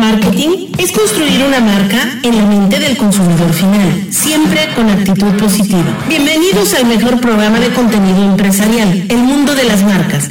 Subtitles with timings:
[0.00, 5.94] Marketing es construir una marca en la mente del consumidor final, siempre con actitud positiva.
[6.08, 10.30] Bienvenidos al mejor programa de contenido empresarial, El Mundo de las Marcas.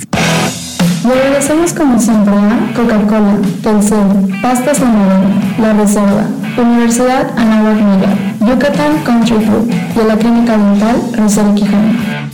[1.06, 5.22] Agradecemos como siempre a Coca-Cola, Telcel, Pasta Sonora,
[5.62, 6.28] La Reserva,
[6.58, 12.29] Universidad Anáhuac Miguel, Yucatán Country Club y la Clínica Dental Rosario Quijano.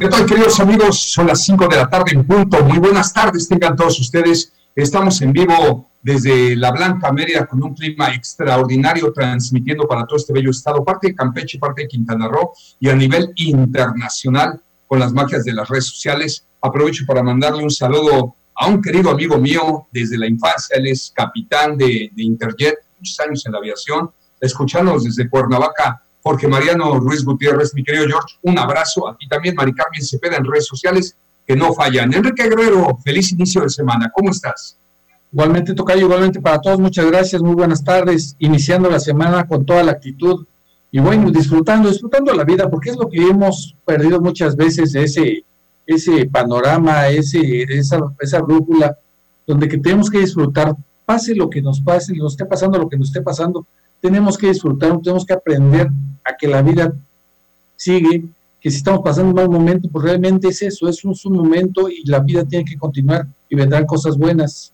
[0.00, 1.10] ¿Qué tal, queridos amigos?
[1.10, 2.62] Son las 5 de la tarde en punto.
[2.62, 4.52] Muy buenas tardes, tengan todos ustedes.
[4.72, 10.32] Estamos en vivo desde la Blanca Mérida con un clima extraordinario transmitiendo para todo este
[10.32, 15.12] bello estado, parte de Campeche, parte de Quintana Roo y a nivel internacional con las
[15.12, 16.46] magias de las redes sociales.
[16.62, 20.76] Aprovecho para mandarle un saludo a un querido amigo mío desde la infancia.
[20.76, 26.48] Él es capitán de, de Interjet, muchos años en la aviación, escuchándonos desde Cuernavaca, Jorge
[26.48, 29.08] Mariano Ruiz Gutiérrez, mi querido George, un abrazo.
[29.08, 32.12] a ti también, Mari Carmen Cepeda en redes sociales que no fallan.
[32.12, 34.10] Enrique Guerrero, feliz inicio de semana.
[34.14, 34.76] ¿Cómo estás?
[35.32, 39.82] Igualmente, Tocayo, igualmente para todos, muchas gracias, muy buenas tardes, iniciando la semana con toda
[39.82, 40.46] la actitud
[40.90, 45.44] y bueno, disfrutando, disfrutando la vida, porque es lo que hemos perdido muchas veces, ese,
[45.86, 48.96] ese panorama, ese, esa, esa brújula,
[49.46, 52.96] donde que tenemos que disfrutar, pase lo que nos pase, nos esté pasando lo que
[52.96, 53.66] nos esté pasando,
[54.00, 55.88] tenemos que disfrutar, tenemos que aprender
[56.24, 56.92] a que la vida
[57.76, 58.24] sigue,
[58.60, 62.04] que si estamos pasando un mal momento, pues realmente es eso, es un, momento y
[62.04, 64.72] la vida tiene que continuar y vendrán cosas buenas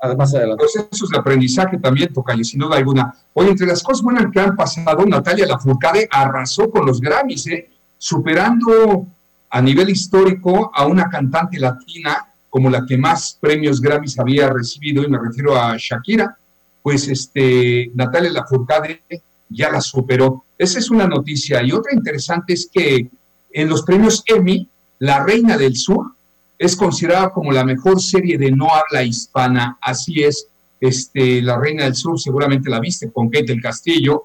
[0.00, 0.64] además adelante.
[0.64, 3.14] Pues eso es el aprendizaje también, Tocayo, sin duda alguna.
[3.34, 7.70] Oye, entre las cosas buenas que han pasado, Natalia Lafourcade arrasó con los Grammys, ¿eh?
[7.96, 9.06] superando
[9.48, 15.02] a nivel histórico a una cantante latina como la que más premios Grammys había recibido,
[15.04, 16.36] y me refiero a Shakira,
[16.82, 19.02] pues este, Natalia Lafourcade
[19.48, 20.44] ya la superó.
[20.58, 21.62] Esa es una noticia.
[21.62, 23.08] Y otra interesante es que
[23.52, 26.12] en los premios Emmy, La Reina del Sur
[26.58, 29.78] es considerada como la mejor serie de no habla hispana.
[29.80, 30.46] Así es,
[30.80, 34.24] este, La Reina del Sur seguramente la viste con Kate el Castillo.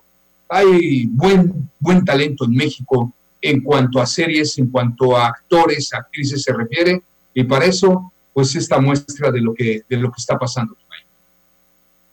[0.50, 6.44] Hay buen, buen talento en México en cuanto a series, en cuanto a actores, actrices
[6.44, 7.02] se refiere,
[7.34, 10.76] y para eso, pues esta muestra de lo que, de lo que está pasando.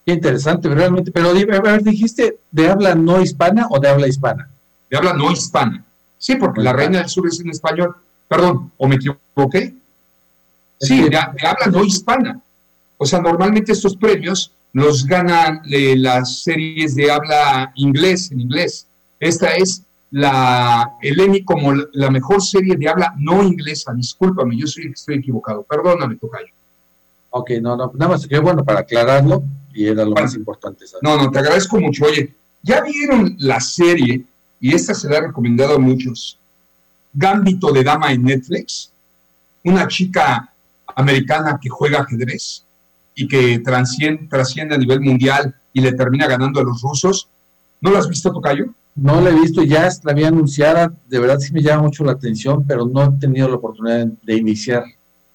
[0.05, 1.11] Qué interesante, realmente.
[1.11, 4.49] Pero a ver, dijiste de habla no hispana o de habla hispana?
[4.91, 5.85] De habla no hispana.
[6.19, 7.95] Sí, porque la Reina del Sur es en español.
[8.29, 9.75] Perdón, ¿o me equivoqué?
[10.79, 12.41] Sí, de, habla no hispana.
[12.99, 18.87] O sea, normalmente estos premios los ganan eh, las series de habla inglés, en inglés.
[19.21, 23.95] Esta es la, el Emmy como la mejor serie de habla no inglesa.
[23.95, 25.63] Discúlpame, yo soy, estoy equivocado.
[25.63, 26.53] Perdóname, Tocayo.
[27.31, 29.43] Ok, no, no, nada más que bueno para aclararlo
[29.75, 30.85] y era lo más importante.
[31.03, 32.07] No, no, te agradezco mucho.
[32.07, 34.25] Oye, ya vieron la serie,
[34.61, 36.39] y esta se la he recomendado a muchos,
[37.13, 38.91] Gambito de Dama en Netflix,
[39.65, 40.53] una chica
[40.97, 42.65] americana que juega ajedrez
[43.15, 47.29] y que trasciende, trasciende a nivel mundial y le termina ganando a los rusos.
[47.81, 48.67] ¿No la has visto, Tocayo?
[48.97, 52.13] No la he visto, ya la había anunciada, de verdad sí me llama mucho la
[52.13, 54.85] atención, pero no he tenido la oportunidad de iniciar.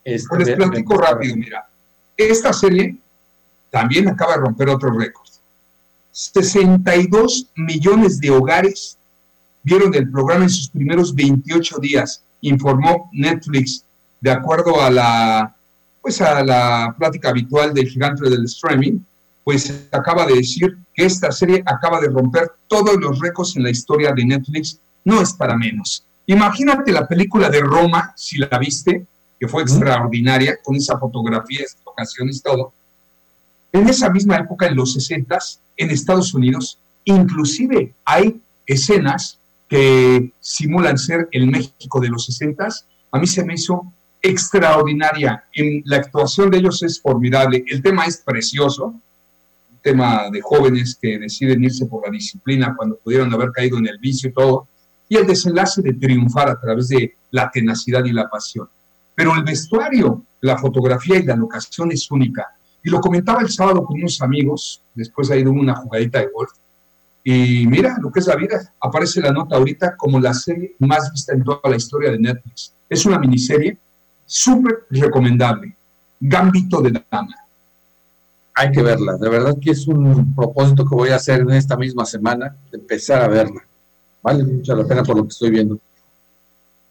[0.03, 1.67] Este, pues les platico rápido, mira.
[2.15, 2.97] Esta serie
[3.69, 5.27] también acaba de romper otro récord.
[6.11, 8.97] 62 millones de hogares
[9.63, 13.85] vieron el programa en sus primeros 28 días, informó Netflix,
[14.19, 15.55] de acuerdo a la,
[16.01, 18.99] pues a la plática habitual del gigante del streaming,
[19.43, 23.69] pues acaba de decir que esta serie acaba de romper todos los récords en la
[23.69, 26.03] historia de Netflix, no es para menos.
[26.27, 29.07] Imagínate la película de Roma, si la viste,
[29.39, 32.73] que fue extraordinaria, con esa fotografía, esa locación y todo.
[33.71, 35.37] En esa misma época, en los 60
[35.77, 42.67] en Estados Unidos, inclusive hay escenas que simulan ser el México de los 60
[43.11, 45.43] A mí se me hizo extraordinaria.
[45.85, 47.63] La actuación de ellos es formidable.
[47.67, 48.87] El tema es precioso.
[48.87, 53.87] Un tema de jóvenes que deciden irse por la disciplina cuando pudieron haber caído en
[53.87, 54.67] el vicio y todo.
[55.07, 58.67] Y el desenlace de triunfar a través de la tenacidad y la pasión.
[59.15, 62.47] Pero el vestuario, la fotografía y la locación es única.
[62.83, 66.51] Y lo comentaba el sábado con unos amigos, después ido una jugadita de golf.
[67.23, 68.73] Y mira lo que es la vida.
[68.79, 72.73] Aparece la nota ahorita como la serie más vista en toda la historia de Netflix.
[72.89, 73.77] Es una miniserie
[74.25, 75.75] súper recomendable.
[76.19, 77.35] Gambito de Dama.
[78.55, 79.17] Hay que verla.
[79.17, 82.77] De verdad que es un propósito que voy a hacer en esta misma semana, de
[82.77, 83.61] empezar a verla.
[84.21, 85.79] Vale mucho la pena por lo que estoy viendo.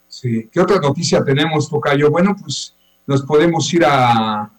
[0.08, 0.48] Sí.
[0.50, 2.10] ¿Qué otra noticia tenemos, Tocayo?
[2.10, 2.74] Bueno, pues
[3.06, 4.50] nos podemos ir a,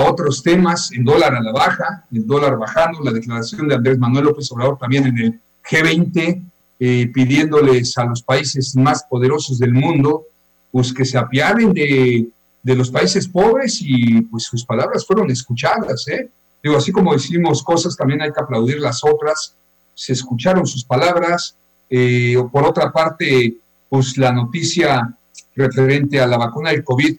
[0.00, 4.24] otros temas, el dólar a la baja, el dólar bajando, la declaración de Andrés Manuel
[4.26, 6.42] López Obrador también en el G20,
[6.80, 10.26] eh, pidiéndoles a los países más poderosos del mundo
[10.72, 12.28] pues que se apiaden de,
[12.64, 16.28] los países pobres y pues sus palabras fueron escuchadas, ¿eh?
[16.62, 19.54] Digo, así como decimos cosas, también hay que aplaudir las otras,
[19.94, 21.56] se escucharon sus palabras,
[21.90, 23.56] eh, por otra parte,
[23.88, 25.14] pues la noticia
[25.54, 27.16] referente a la vacuna del COVID,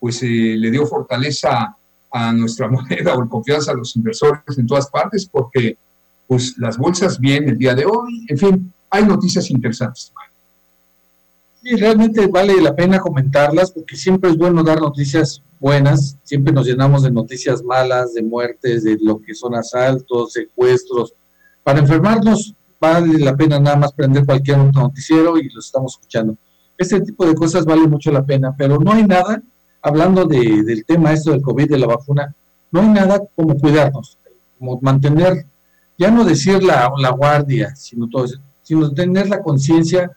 [0.00, 1.76] pues eh, le dio fortaleza
[2.10, 5.76] a nuestra moneda o confianza a los inversores en todas partes, porque
[6.26, 10.12] pues las bolsas bien el día de hoy, en fin, hay noticias interesantes.
[11.62, 16.66] Y realmente vale la pena comentarlas porque siempre es bueno dar noticias buenas, siempre nos
[16.66, 21.14] llenamos de noticias malas, de muertes, de lo que son asaltos, secuestros.
[21.62, 26.36] Para enfermarnos vale la pena nada más prender cualquier noticiero y lo estamos escuchando.
[26.78, 29.42] Este tipo de cosas vale mucho la pena, pero no hay nada,
[29.86, 32.34] hablando del tema esto del COVID, de la vacuna,
[32.72, 34.18] no hay nada como cuidarnos,
[34.58, 35.46] como mantener,
[35.96, 40.10] ya no decir la, la guardia, sino todo eso, sino tener la conciencia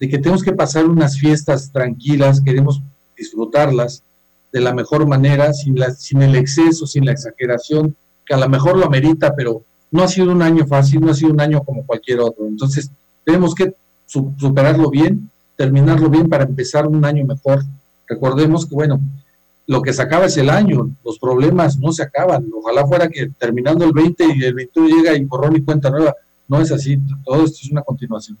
[0.00, 2.80] de que tenemos que pasar unas fiestas tranquilas, queremos
[3.14, 4.02] disfrutarlas
[4.50, 7.94] de la mejor manera, sin, la, sin el exceso, sin la exageración,
[8.24, 11.14] que a lo mejor lo amerita, pero no ha sido un año fácil, no ha
[11.14, 12.46] sido un año como cualquier otro.
[12.46, 12.90] Entonces,
[13.22, 13.74] tenemos que
[14.06, 17.62] superarlo bien, terminarlo bien para empezar un año mejor.
[18.10, 19.00] Recordemos que, bueno,
[19.68, 22.50] lo que se acaba es el año, los problemas no se acaban.
[22.52, 26.12] Ojalá fuera que terminando el 20 y el 21 llega y borrón y cuenta nueva.
[26.48, 28.36] No es así, todo esto es una continuación.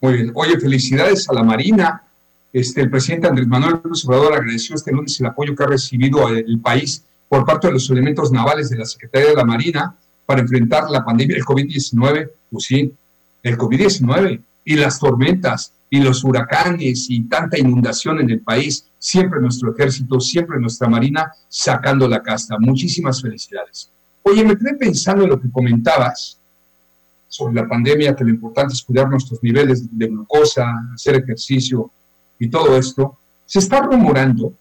[0.00, 0.32] Muy bien.
[0.34, 2.04] Oye, felicidades a la Marina.
[2.52, 6.28] Este, el presidente Andrés Manuel López Obrador agradeció este lunes el apoyo que ha recibido
[6.28, 10.40] el país por parte de los elementos navales de la Secretaría de la Marina para
[10.40, 12.30] enfrentar la pandemia del COVID-19.
[12.50, 12.94] Pues sí,
[13.42, 18.84] el COVID-19 y las tormentas y los huracanes y tanta inundación en el país.
[18.98, 22.56] Siempre nuestro ejército, siempre nuestra Marina sacando la casta.
[22.58, 23.90] Muchísimas felicidades.
[24.22, 26.38] Oye, me quedé pensando en lo que comentabas
[27.28, 31.90] sobre la pandemia, que lo importante es cuidar nuestros niveles de glucosa, hacer ejercicio
[32.38, 34.52] y todo esto, se está rumorando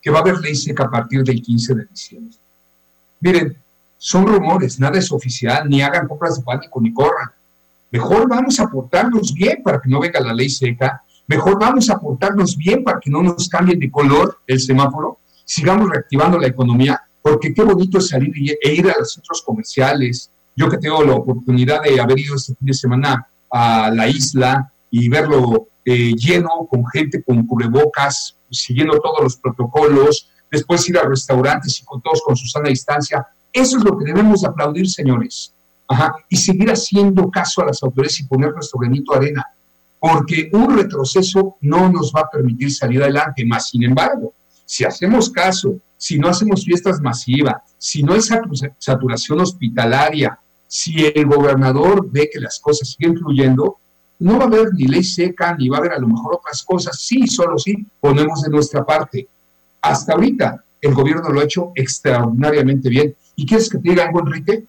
[0.00, 2.36] que va a haber ley seca a partir del 15 de diciembre.
[3.20, 3.56] Miren,
[3.98, 7.30] son rumores, nada es oficial, ni hagan compras de pánico ni corran.
[7.90, 11.98] Mejor vamos a portarnos bien para que no venga la ley seca, mejor vamos a
[11.98, 17.00] portarnos bien para que no nos cambien de color el semáforo, sigamos reactivando la economía,
[17.22, 21.14] porque qué bonito es salir e ir a los centros comerciales, yo que tengo la
[21.14, 26.66] oportunidad de haber ido este fin de semana a la isla y verlo eh, lleno
[26.68, 32.22] con gente con cubrebocas, siguiendo todos los protocolos, después ir a restaurantes y con todos
[32.26, 33.24] con su sana distancia.
[33.52, 35.54] Eso es lo que debemos aplaudir, señores.
[35.86, 36.12] Ajá.
[36.28, 39.46] Y seguir haciendo caso a las autoridades y poner nuestro granito de arena,
[40.00, 43.44] porque un retroceso no nos va a permitir salir adelante.
[43.44, 44.32] Más sin embargo,
[44.64, 48.20] si hacemos caso, si no hacemos fiestas masivas, si no hay
[48.78, 53.76] saturación hospitalaria, si el gobernador ve que las cosas siguen fluyendo,
[54.20, 56.62] no va a haber ni ley seca, ni va a haber a lo mejor otras
[56.62, 56.98] cosas.
[57.00, 59.28] Sí, solo sí, ponemos de nuestra parte.
[59.82, 63.14] Hasta ahorita el gobierno lo ha hecho extraordinariamente bien.
[63.36, 64.64] ¿Y quieres que te diga algo, Enrique?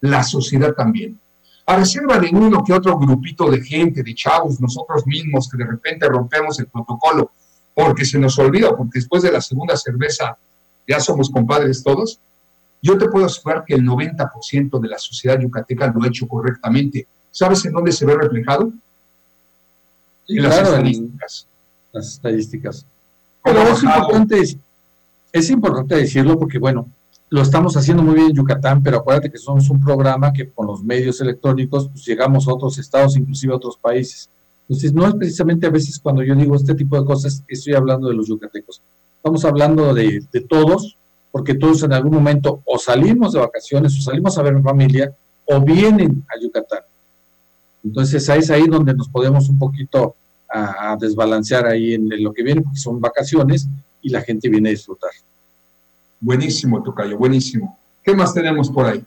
[0.00, 1.18] La sociedad también.
[1.66, 5.66] A reserva de uno que otro grupito de gente, de chavos, nosotros mismos, que de
[5.66, 7.30] repente rompemos el protocolo
[7.74, 10.36] porque se nos olvida, porque después de la segunda cerveza
[10.86, 12.20] ya somos compadres todos,
[12.82, 17.06] yo te puedo asegurar que el 90% de la sociedad yucateca lo ha hecho correctamente.
[17.30, 18.72] ¿Sabes en dónde se ve reflejado?
[20.28, 21.46] en las estadísticas.
[21.92, 22.86] las estadísticas.
[23.44, 24.58] Pero es importante,
[25.32, 26.88] es importante decirlo porque, bueno,
[27.32, 30.66] lo estamos haciendo muy bien en Yucatán, pero acuérdate que somos un programa que con
[30.66, 34.28] los medios electrónicos pues, llegamos a otros estados, inclusive a otros países.
[34.68, 38.08] Entonces, no es precisamente a veces cuando yo digo este tipo de cosas, estoy hablando
[38.08, 38.82] de los yucatecos.
[39.16, 40.98] Estamos hablando de, todos,
[41.30, 45.10] porque todos en algún momento o salimos de vacaciones o salimos a ver mi familia
[45.46, 46.80] o vienen a Yucatán.
[47.82, 50.16] Entonces es ahí donde nos podemos un poquito
[50.50, 53.66] a, desbalancear ahí en, lo que viene, porque son vacaciones
[54.02, 55.12] y la gente viene a disfrutar.
[56.22, 57.78] Buenísimo, Tocayo, buenísimo.
[58.02, 59.04] ¿Qué más tenemos por ahí?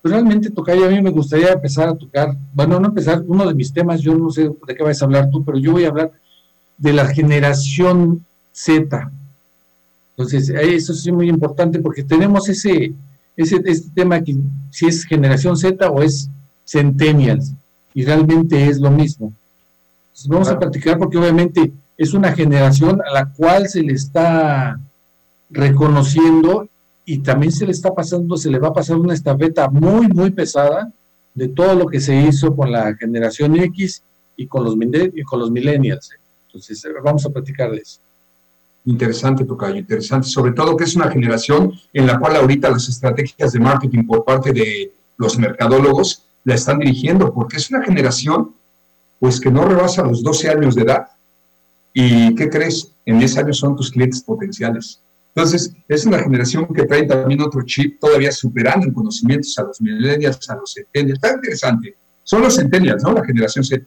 [0.00, 3.54] Pues realmente, Tocayo, a mí me gustaría empezar a tocar, bueno, no empezar, uno de
[3.54, 5.88] mis temas, yo no sé de qué vas a hablar tú, pero yo voy a
[5.88, 6.12] hablar
[6.78, 9.10] de la generación Z,
[10.20, 12.92] entonces, eso es muy importante porque tenemos ese,
[13.38, 14.36] ese este tema que
[14.70, 16.28] si es generación Z o es
[16.66, 17.54] centennials,
[17.94, 19.32] y realmente es lo mismo.
[20.26, 24.78] vamos a platicar porque obviamente es una generación a la cual se le está
[25.50, 26.68] reconociendo
[27.04, 30.30] y también se le está pasando, se le va a pasar una estafeta muy, muy
[30.30, 30.92] pesada
[31.34, 34.02] de todo lo que se hizo con la generación X
[34.36, 34.76] y con los,
[35.14, 36.10] y con los millennials.
[36.46, 38.00] Entonces, vamos a platicar de eso.
[38.86, 40.28] Interesante, Tocayo, interesante.
[40.28, 44.24] Sobre todo que es una generación en la cual ahorita las estrategias de marketing por
[44.24, 48.54] parte de los mercadólogos la están dirigiendo, porque es una generación
[49.18, 51.08] pues que no rebasa los 12 años de edad.
[51.92, 52.92] ¿Y qué crees?
[53.04, 54.99] En 10 años son tus clientes potenciales.
[55.34, 59.80] Entonces, es una generación que trae también otro chip, todavía superando en conocimientos a los
[59.80, 61.18] millennials, a los centennials.
[61.22, 61.96] Está interesante.
[62.24, 63.12] Son los centennials, ¿no?
[63.12, 63.84] La generación Z.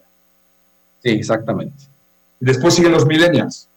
[1.03, 1.75] Sí, exactamente.
[2.39, 3.67] Después siguen los millennials.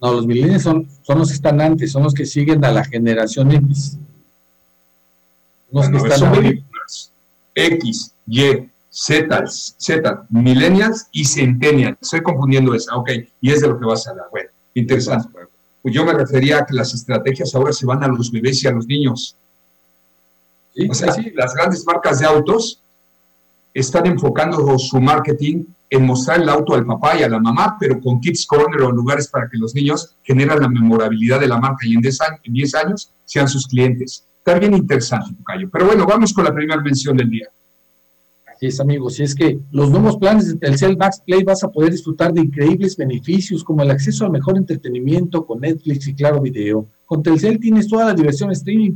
[0.00, 2.84] No, los millennials son, son los que están antes, son los que siguen a la
[2.84, 3.98] generación X.
[5.72, 6.64] Los que están
[7.54, 11.98] X, Y, Z, Z, millennials y centennials.
[12.00, 14.26] Estoy confundiendo esa, ok, y es de lo que vas a hablar.
[14.30, 15.28] Bueno, interesante.
[15.86, 18.66] Pues yo me refería a que las estrategias ahora se van a los bebés y
[18.66, 19.36] a los niños.
[20.90, 21.30] o sea, sí.
[21.32, 22.82] las grandes marcas de autos
[23.72, 28.00] están enfocando su marketing en mostrar el auto al papá y a la mamá, pero
[28.00, 31.86] con Kids Corner o lugares para que los niños generan la memorabilidad de la marca
[31.86, 34.24] y en 10 años, en 10 años sean sus clientes.
[34.38, 35.70] Está bien interesante, Tocayo.
[35.72, 37.46] Pero bueno, vamos con la primera mención del día.
[38.56, 39.20] Así es, amigos.
[39.20, 42.40] Y es que los nuevos planes de Telcel Max Play vas a poder disfrutar de
[42.40, 46.88] increíbles beneficios como el acceso al mejor entretenimiento con Netflix y Claro Video.
[47.04, 48.94] Con Telcel tienes toda la diversión streaming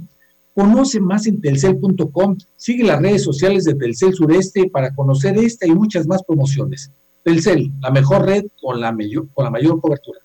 [0.55, 5.71] Conoce más en telcel.com, sigue las redes sociales de Telcel Sureste para conocer esta y
[5.71, 6.91] muchas más promociones.
[7.23, 10.19] Telcel, la mejor red con la mayor, con la mayor cobertura.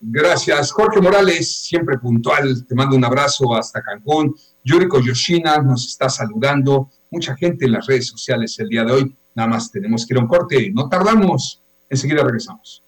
[0.00, 0.72] Gracias.
[0.72, 4.34] Jorge Morales, siempre puntual, te mando un abrazo hasta Cancún.
[4.64, 6.90] Yuriko Yoshina nos está saludando.
[7.10, 9.16] Mucha gente en las redes sociales el día de hoy.
[9.34, 10.70] Nada más tenemos que ir a un corte.
[10.74, 11.62] No tardamos.
[11.88, 12.82] Enseguida regresamos.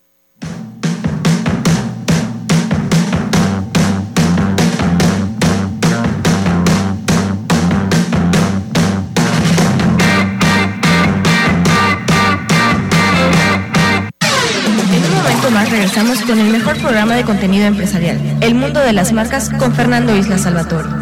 [15.71, 20.17] regresamos con el mejor programa de contenido empresarial, El Mundo de las Marcas, con Fernando
[20.17, 21.00] Isla Salvatore.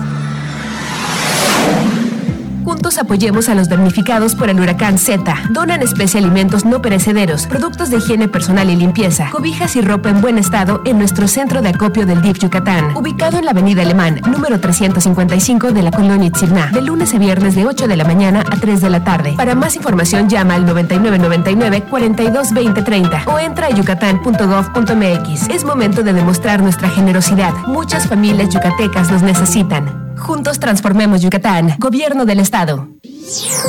[2.79, 5.35] Juntos apoyemos a los damnificados por el huracán Z.
[5.51, 10.21] Donan especie alimentos no perecederos, productos de higiene personal y limpieza, cobijas y ropa en
[10.21, 14.21] buen estado en nuestro centro de acopio del DIF Yucatán, ubicado en la Avenida Alemán,
[14.31, 18.45] número 355 de la colonia Itzirná, de lunes a viernes de 8 de la mañana
[18.49, 19.35] a 3 de la tarde.
[19.37, 25.49] Para más información llama al 9999 422030 o entra a yucatán.gov.mx.
[25.49, 27.53] Es momento de demostrar nuestra generosidad.
[27.67, 30.08] Muchas familias yucatecas nos necesitan.
[30.19, 31.77] Juntos transformemos Yucatán.
[31.79, 32.89] Gobierno del Estado.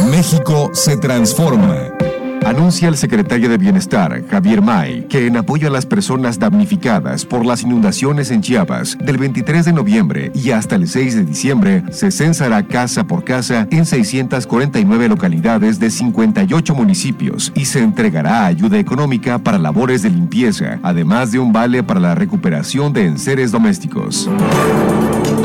[0.10, 1.99] México se transforma.
[2.46, 7.46] Anuncia el secretario de Bienestar, Javier May, que en apoyo a las personas damnificadas por
[7.46, 12.12] las inundaciones en Chiapas, del 23 de noviembre y hasta el 6 de diciembre, se
[12.12, 19.38] censará casa por casa en 649 localidades de 58 municipios y se entregará ayuda económica
[19.40, 24.30] para labores de limpieza, además de un vale para la recuperación de enseres domésticos.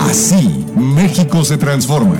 [0.00, 2.16] Así, México se transforma.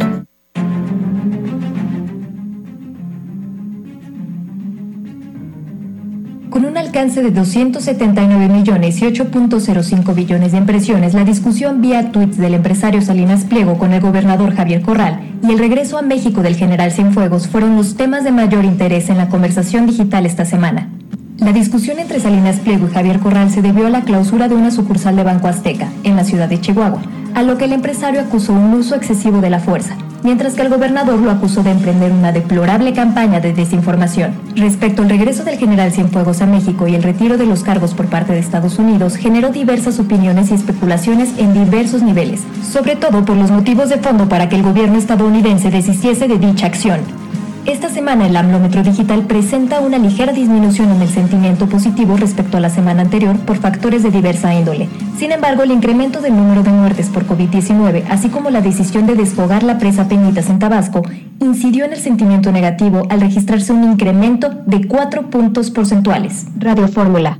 [6.55, 12.37] Con un alcance de 279 millones y 8.05 billones de impresiones, la discusión vía tweets
[12.37, 16.55] del empresario Salinas Pliego con el gobernador Javier Corral y el regreso a México del
[16.55, 20.87] general Cienfuegos fueron los temas de mayor interés en la conversación digital esta semana.
[21.39, 24.71] La discusión entre Salinas Pliego y Javier Corral se debió a la clausura de una
[24.71, 27.01] sucursal de Banco Azteca en la ciudad de Chihuahua,
[27.33, 30.69] a lo que el empresario acusó un uso excesivo de la fuerza mientras que el
[30.69, 34.33] gobernador lo acusó de emprender una deplorable campaña de desinformación.
[34.55, 38.07] Respecto al regreso del general Cienfuegos a México y el retiro de los cargos por
[38.07, 43.37] parte de Estados Unidos, generó diversas opiniones y especulaciones en diversos niveles, sobre todo por
[43.37, 47.01] los motivos de fondo para que el gobierno estadounidense desistiese de dicha acción.
[47.65, 52.59] Esta semana el AMLOmetro Digital presenta una ligera disminución en el sentimiento positivo respecto a
[52.59, 54.87] la semana anterior por factores de diversa índole.
[55.17, 59.15] Sin embargo, el incremento del número de muertes por COVID-19, así como la decisión de
[59.15, 61.01] desfogar la presa Peñitas en Tabasco,
[61.41, 66.45] incidió en el sentimiento negativo al registrarse un incremento de 4 puntos porcentuales.
[66.59, 67.39] Radio Fórmula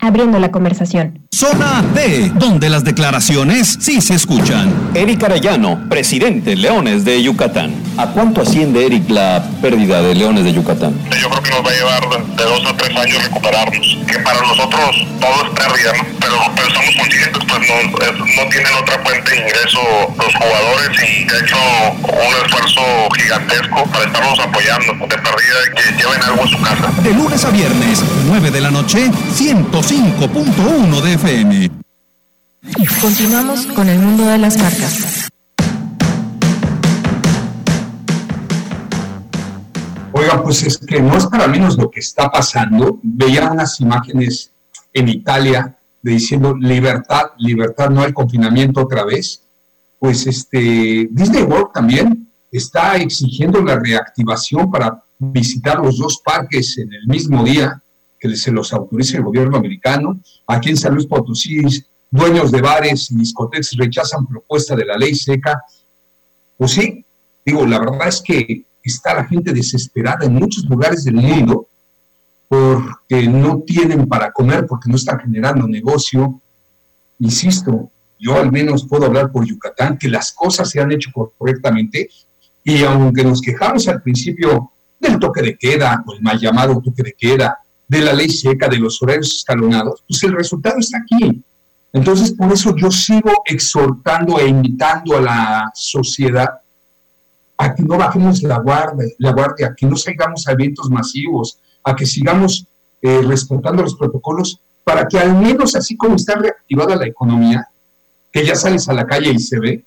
[0.00, 1.26] abriendo la conversación.
[1.30, 4.72] Zona B, donde las declaraciones sí se escuchan.
[4.94, 7.89] Eric Arellano, presidente Leones de Yucatán.
[8.00, 10.94] ¿A cuánto asciende, Eric, la pérdida de Leones de Yucatán?
[11.20, 13.98] Yo creo que nos va a llevar de dos a tres años recuperarnos.
[14.06, 16.04] Que para nosotros todo es pérdida, ¿no?
[16.18, 19.80] Pero, pero estamos conscientes, pues no, no tienen otra fuente de ingreso
[20.16, 21.56] los jugadores y de hecho
[22.04, 22.80] un esfuerzo
[23.18, 24.92] gigantesco para estarnos apoyando.
[24.94, 27.02] De pérdida que lleven algo a su casa.
[27.02, 31.70] De lunes a viernes, 9 de la noche, 105.1 de FM.
[33.02, 35.29] Continuamos con el mundo de las marcas.
[40.50, 42.98] Pues es que no es para menos lo que está pasando.
[43.04, 44.50] Veía unas imágenes
[44.92, 49.44] en Italia de diciendo libertad, libertad, no hay confinamiento otra vez.
[50.00, 56.92] Pues este Disney World también está exigiendo la reactivación para visitar los dos parques en
[56.94, 57.80] el mismo día
[58.18, 60.18] que se los autorice el gobierno americano.
[60.48, 61.62] Aquí en San Luis Potosí,
[62.10, 65.62] dueños de bares y discotecas rechazan propuesta de la ley seca.
[66.58, 67.04] Pues sí,
[67.46, 71.68] digo, la verdad es que está la gente desesperada en muchos lugares del mundo
[72.48, 76.40] porque no tienen para comer, porque no están generando negocio.
[77.18, 82.08] Insisto, yo al menos puedo hablar por Yucatán, que las cosas se han hecho correctamente
[82.64, 87.02] y aunque nos quejamos al principio del toque de queda, o el mal llamado toque
[87.02, 87.58] de queda,
[87.88, 91.42] de la ley seca, de los horarios escalonados, pues el resultado está aquí.
[91.92, 96.48] Entonces, por eso yo sigo exhortando e invitando a la sociedad
[97.62, 101.58] a que no bajemos la guardia, la guardia a que no salgamos a eventos masivos,
[101.84, 102.66] a que sigamos
[103.02, 107.68] eh, respetando los protocolos para que al menos así como está reactivada la economía,
[108.32, 109.84] que ya sales a la calle y se ve,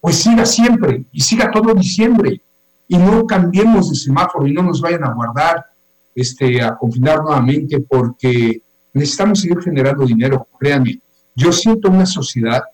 [0.00, 2.42] pues siga siempre y siga todo diciembre
[2.88, 5.64] y no cambiemos de semáforo y no nos vayan a guardar,
[6.12, 10.98] este, a confinar nuevamente porque necesitamos seguir generando dinero, créanme.
[11.36, 12.64] Yo siento una sociedad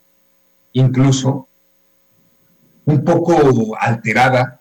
[0.73, 1.49] incluso
[2.87, 4.61] un poco alterada,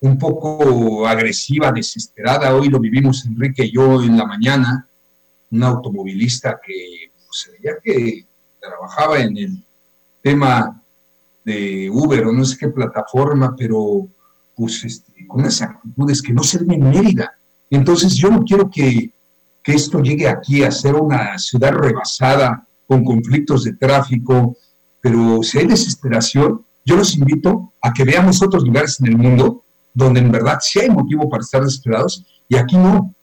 [0.00, 2.54] un poco agresiva, desesperada.
[2.54, 4.88] Hoy lo vivimos Enrique y yo en la mañana,
[5.50, 8.26] un automovilista que pues, se que
[8.60, 9.64] trabajaba en el
[10.22, 10.82] tema
[11.44, 14.08] de Uber o no sé qué plataforma, pero
[14.54, 17.32] pues este, con esas actitudes que no se ven en Mérida.
[17.70, 19.12] Entonces yo no quiero que,
[19.62, 24.56] que esto llegue aquí a ser una ciudad rebasada con conflictos de tráfico,
[25.00, 29.64] pero si hay desesperación, yo los invito a que veamos otros lugares en el mundo
[29.94, 33.14] donde en verdad sí hay motivo para estar desesperados y aquí no.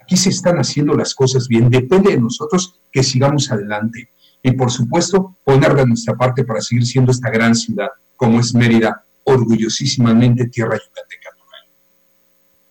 [0.00, 1.70] Aquí se están haciendo las cosas bien.
[1.70, 4.10] Depende de nosotros que sigamos adelante.
[4.42, 8.54] Y por supuesto, poner de nuestra parte para seguir siendo esta gran ciudad, como es
[8.54, 11.30] Mérida, orgullosísimamente tierra yucateca.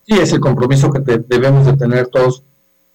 [0.08, 2.44] Sí, es el compromiso que debemos de tener todos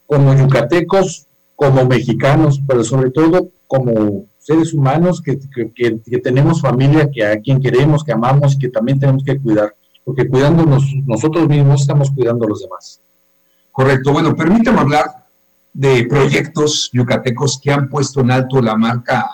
[0.06, 5.38] como yucatecos, como mexicanos, pero sobre todo como seres humanos que,
[5.74, 10.28] que, tenemos familia, que a quien queremos, que amamos que también tenemos que cuidar, porque
[10.28, 13.00] cuidándonos nosotros mismos estamos cuidando a los demás.
[13.72, 14.12] Correcto.
[14.12, 15.26] Bueno, permítame hablar
[15.72, 19.24] de proyectos yucatecos que han puesto en alto la marca,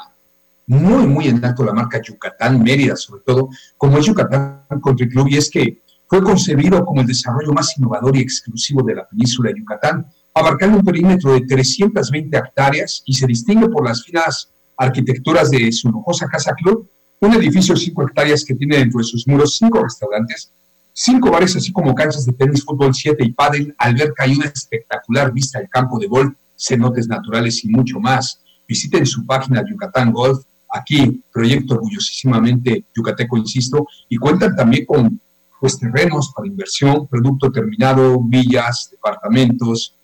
[0.68, 5.26] muy, muy en alto la marca Yucatán, Mérida sobre todo, como es Yucatán Country Club,
[5.28, 9.50] y es que fue concebido como el desarrollo más innovador y exclusivo de la península
[9.50, 15.50] de Yucatán, abarcando un perímetro de 320 hectáreas y se distingue por las finas arquitecturas
[15.50, 16.88] de su lujosa Casa Club,
[17.20, 20.50] un edificio de 5 hectáreas que tiene dentro de sus muros cinco restaurantes,
[20.94, 25.32] cinco bares, así como canchas de tenis, fútbol 7 y pádel, alberca y una espectacular
[25.32, 28.40] vista al campo de golf, cenotes naturales y mucho más.
[28.66, 35.20] Visiten su página Yucatán Golf, aquí, proyecto orgullosísimamente yucateco, insisto, y cuentan también con
[35.60, 39.94] pues, terrenos para inversión, producto terminado, villas, departamentos,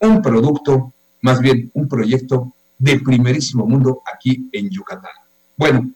[0.00, 2.53] un producto, más bien un proyecto
[2.84, 5.12] de primerísimo mundo aquí en Yucatán.
[5.56, 5.90] Bueno,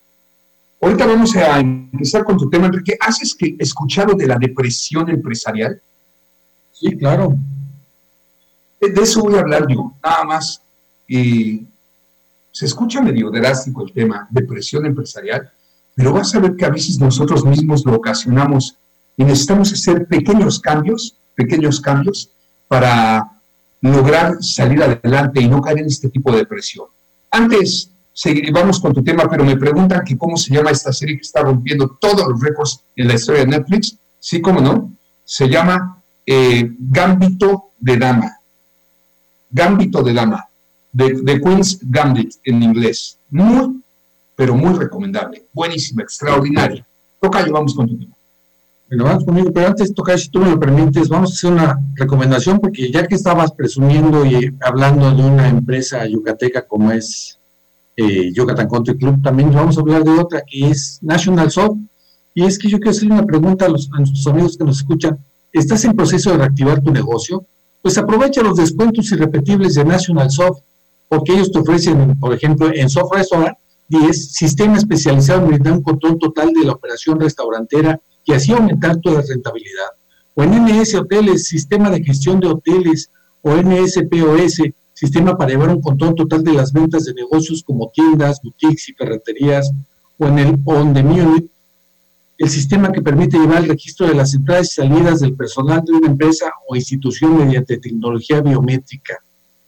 [0.81, 2.97] ahorita vamos a empezar con tu tema, Enrique.
[2.99, 3.21] ¿Has
[3.59, 5.83] escuchado de la depresión empresarial?
[6.73, 7.37] Sí, claro.
[8.81, 10.63] De eso voy a hablar yo, nada más.
[11.07, 15.51] se escucha medio drástico el tema, depresión empresarial,
[15.95, 18.79] pero vas a ver que a veces nosotros mismos lo ocasionamos
[19.17, 22.31] y necesitamos hacer pequeños cambios, pequeños cambios
[22.67, 23.38] para
[23.81, 26.87] lograr salir adelante y no caer en este tipo de presión.
[27.31, 27.91] Antes,
[28.53, 31.43] vamos con tu tema, pero me preguntan que cómo se llama esta serie que está
[31.43, 33.97] rompiendo todos los récords en la historia de Netflix.
[34.19, 34.93] Sí, cómo no.
[35.25, 38.37] Se llama eh, Gambito de Dama.
[39.51, 40.49] Gambito de Dama.
[40.97, 43.19] The, Queen's Gambit en inglés.
[43.31, 43.81] Muy,
[44.35, 45.45] pero muy recomendable.
[45.53, 46.85] Buenísima, extraordinaria.
[47.21, 48.15] Toca, vamos con tu tema.
[48.89, 51.79] Bueno, vamos conmigo, pero antes, Tocayo, si tú me lo permites, vamos a hacer una
[51.95, 57.39] recomendación, porque ya que estabas presumiendo y hablando de una empresa yucateca como es
[57.99, 61.77] eh, Yucatán Country Club, también vamos a hablar de otra que es National Soft.
[62.33, 65.19] Y es que yo quiero hacerle una pregunta a, los, nuestros amigos que nos escuchan.
[65.53, 67.45] ¿Estás en proceso de reactivar tu negocio?
[67.83, 70.61] Pues aprovecha los descuentos irrepetibles de National Soft,
[71.09, 73.55] porque ellos te ofrecen, por ejemplo, en Soft Restaurant
[73.89, 78.99] 10, sistema especializado en brindar un control total de la operación restaurantera y así aumentar
[78.99, 79.89] tu rentabilidad.
[80.35, 83.11] O en NS Hoteles, sistema de gestión de hoteles,
[83.41, 84.61] o NSPOS,
[84.93, 88.93] sistema para llevar un control total de las ventas de negocios como tiendas, boutiques y
[88.93, 89.73] ferreterías,
[90.19, 91.47] o en el On the Munich,
[92.37, 95.95] el sistema que permite llevar el registro de las entradas y salidas del personal de
[95.95, 99.17] una empresa o institución mediante tecnología biométrica.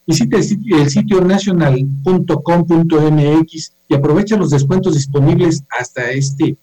[0.05, 6.57] Visita el sitio, national.com.mx y aprovecha los descuentos disponibles hasta este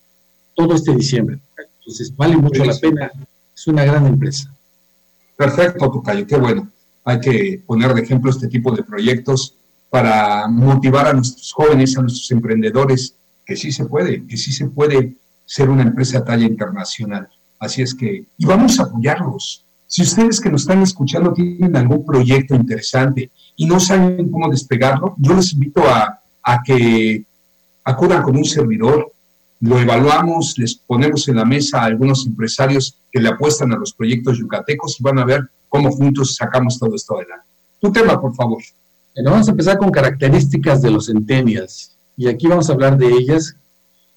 [0.55, 1.41] todo este diciembre.
[1.89, 3.11] Entonces, vale mucho la pena.
[3.57, 4.55] Es una gran empresa.
[5.39, 6.69] Perfecto, Tocayo, qué bueno.
[7.03, 9.55] Hay que poner de ejemplo este tipo de proyectos
[9.89, 13.15] para motivar a nuestros jóvenes, a nuestros emprendedores,
[13.47, 15.15] que sí se puede, que sí se puede
[15.47, 17.27] ser una empresa a talla internacional.
[17.59, 19.65] Así es que, y vamos a apoyarlos.
[19.87, 25.15] Si ustedes que nos están escuchando tienen algún proyecto interesante y no saben cómo despegarlo,
[25.17, 27.25] yo les invito a, a que
[27.83, 29.11] acudan con un servidor,
[29.61, 33.93] lo evaluamos, les ponemos en la mesa a algunos empresarios que le apuestan a los
[33.93, 37.47] proyectos yucatecos y van a ver cómo juntos sacamos todo esto adelante.
[37.81, 38.63] Tu tema, por favor.
[39.15, 41.97] Bueno, vamos a empezar con características de los centennials.
[42.17, 43.57] Y aquí vamos a hablar de ellas.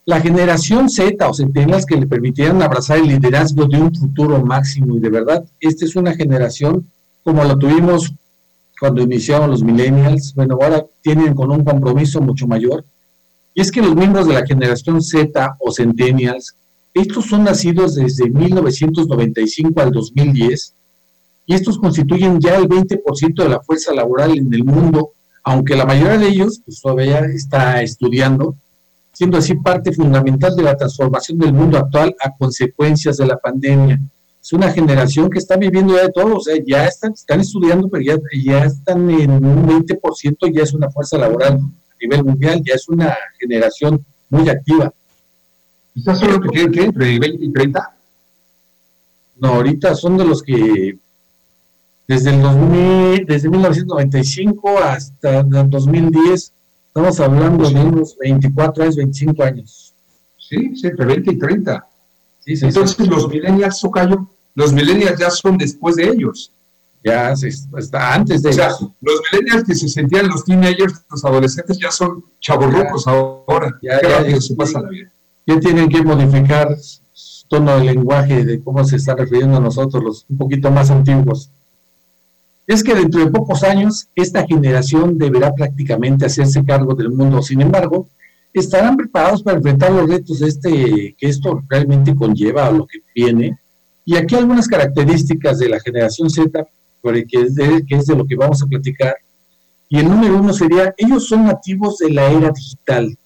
[0.06, 4.96] La generación Z o centennials que le permitieran abrazar el liderazgo de un futuro máximo.
[4.98, 6.88] Y de verdad, esta es una generación
[7.24, 8.14] como la tuvimos
[8.80, 10.34] cuando iniciaron los millennials.
[10.36, 12.84] Bueno, ahora tienen con un compromiso mucho mayor
[13.54, 16.56] y es que los miembros de la generación Z o Centennials,
[16.94, 20.74] estos son nacidos desde 1995 al 2010
[21.46, 25.12] y estos constituyen ya el 20% de la fuerza laboral en el mundo,
[25.44, 28.56] aunque la mayoría de ellos pues, todavía está estudiando,
[29.12, 34.00] siendo así parte fundamental de la transformación del mundo actual a consecuencias de la pandemia.
[34.42, 37.90] Es una generación que está viviendo ya de todo, o sea, ya están, están estudiando,
[37.90, 41.60] pero ya, ya están en un 20%, ya es una fuerza laboral
[42.02, 44.92] nivel mundial, ya es una generación muy activa.
[45.96, 47.96] ¿Estás solo que tienen que entre 20 y 30?
[49.38, 50.98] No, ahorita son de los que
[52.08, 56.54] desde el 2000, desde 1995 hasta el 2010,
[56.88, 59.94] estamos hablando de unos 24 años, 25 años.
[60.38, 61.88] Sí, sí, entre 20 y 30.
[62.44, 66.52] Sí, sí, Entonces los millennials, Socayo, los millennials ya son después de ellos
[67.04, 68.70] ya está antes de o sea,
[69.02, 73.78] los millennials que se sentían los teenagers, los adolescentes ya son chavorrucos ahora.
[73.82, 75.12] Ya, ya, se pasa la vida.
[75.48, 80.04] Ya tienen que modificar su tono de lenguaje de cómo se está refiriendo a nosotros,
[80.04, 81.50] los un poquito más antiguos.
[82.68, 87.42] Es que dentro de pocos años esta generación deberá prácticamente hacerse cargo del mundo.
[87.42, 88.08] Sin embargo,
[88.54, 93.00] estarán preparados para enfrentar los retos de este que esto realmente conlleva a lo que
[93.16, 93.58] viene.
[94.06, 96.68] Y aquí algunas características de la generación Z
[97.02, 99.16] que es, de, que lo que vamos a platicar.
[99.90, 103.18] Y el número uno sería, ellos son nativos de la era digital.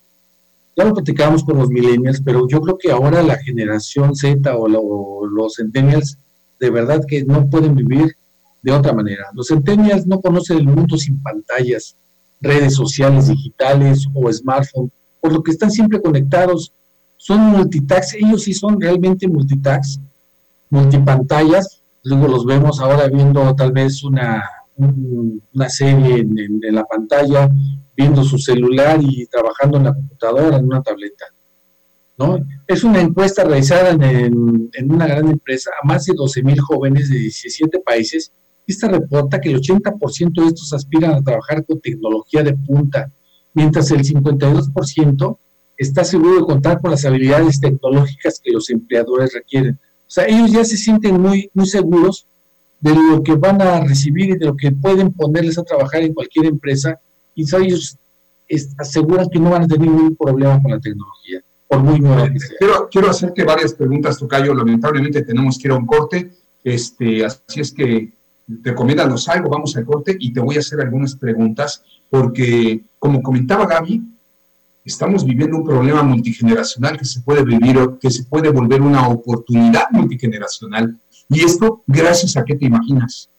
[0.76, 5.26] Ya lo platicábamos con los millennials, pero yo creo que ahora la generación Z o,
[5.28, 6.18] los centennials
[6.60, 8.16] de verdad que no pueden vivir
[8.62, 9.26] de otra manera.
[9.34, 11.96] Los centennials no conocen el mundo sin pantallas,
[12.42, 16.74] redes sociales digitales o smartphone, por lo que están siempre conectados.
[17.18, 20.00] Son multitax, ellos sí son realmente multitax,
[20.70, 24.44] multipantallas, luego los vemos ahora viendo tal vez una,
[24.78, 27.50] una serie en, la pantalla,
[27.96, 31.26] viendo su celular y trabajando en la computadora, en una tableta.
[32.18, 32.38] ¿no?
[32.68, 37.10] Es una encuesta realizada en, en una gran empresa a más de 12 mil jóvenes
[37.10, 38.32] de 17 países.
[38.68, 43.12] Esta reporta que el 80% de estos aspiran a trabajar con tecnología de punta,
[43.54, 45.38] mientras el 52%
[45.78, 49.80] está seguro de contar con las habilidades tecnológicas que los empleadores requieren.
[50.08, 52.26] O sea, ellos ya se sienten muy, muy seguros
[52.80, 56.14] de lo que van a recibir y de lo que pueden ponerles a trabajar en
[56.14, 57.00] cualquier empresa
[57.34, 57.98] y ellos
[58.78, 61.42] aseguran que no van a tener ningún problema con la tecnología.
[61.68, 64.54] por muy nueva Quiero, quiero hacerte varias preguntas, Tocayo.
[64.54, 66.32] Lamentablemente tenemos que ir a un corte.
[66.64, 68.14] Este, así es que
[68.48, 73.66] recomiéndanos algo, vamos al corte y te voy a hacer algunas preguntas, porque como comentaba
[73.66, 74.02] Gaby,
[74.86, 79.90] estamos viviendo un problema multigeneracional que se puede vivir, que se puede volver una oportunidad
[79.92, 80.98] multigeneracional.
[81.28, 83.30] Y esto, gracias a qué te imaginas,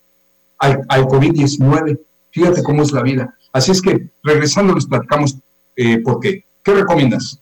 [0.58, 2.00] al, al COVID-19.
[2.32, 3.34] Fíjate cómo es la vida.
[3.52, 5.36] Así es que, regresando, les platicamos
[5.76, 6.44] eh, por qué.
[6.62, 7.40] ¿Qué recomiendas?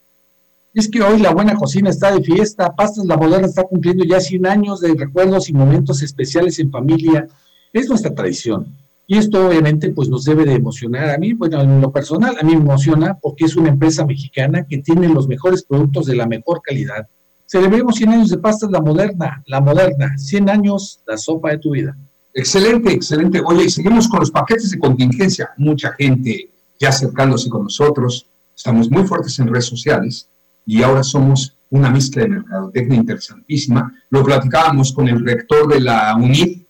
[0.75, 4.21] Es que hoy la buena cocina está de fiesta, Pastas La Moderna está cumpliendo ya
[4.21, 7.27] 100 años de recuerdos y momentos especiales en familia.
[7.73, 8.77] Es nuestra tradición.
[9.07, 12.45] Y esto obviamente pues nos debe de emocionar a mí, bueno, en lo personal a
[12.45, 16.27] mí me emociona porque es una empresa mexicana que tiene los mejores productos de la
[16.27, 17.07] mejor calidad.
[17.47, 21.73] Celebremos 100 años de Pastas La Moderna, La Moderna, 100 años, la sopa de tu
[21.73, 21.97] vida.
[22.33, 23.41] Excelente, excelente.
[23.45, 25.51] Oye, seguimos con los paquetes de contingencia.
[25.57, 28.27] Mucha gente ya acercándose con nosotros.
[28.57, 30.29] Estamos muy fuertes en redes sociales
[30.67, 33.93] y ahora somos una mezcla de mercadotecnia interesantísima.
[34.11, 36.64] Lo platicábamos con el rector de la UNID,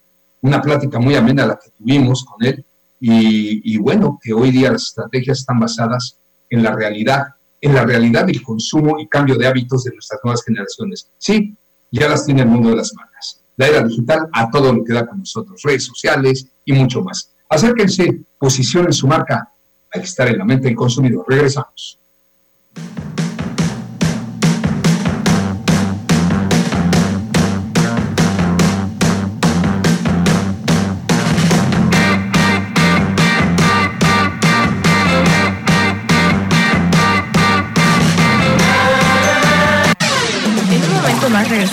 [0.44, 2.64] una plática muy amena la que tuvimos con él,
[3.00, 6.18] y, bueno, que hoy día las estrategias están basadas
[6.50, 7.28] en la realidad,
[7.60, 11.10] en la realidad del consumo y cambio de hábitos de nuestras nuevas generaciones.
[11.18, 11.54] Sí,
[11.90, 13.40] ya las tiene el mundo de las marcas.
[13.56, 17.30] La era digital a todo lo que da con nosotros, redes sociales y mucho más.
[17.48, 19.50] Acérquense, posicionen su marca.
[19.92, 21.24] Hay que estar en la mente del consumidor.
[21.26, 21.98] Regresamos.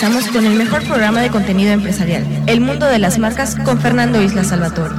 [0.01, 4.19] Regresamos con el mejor programa de contenido empresarial, El Mundo de las Marcas, con Fernando
[4.19, 4.95] Isla Salvatore.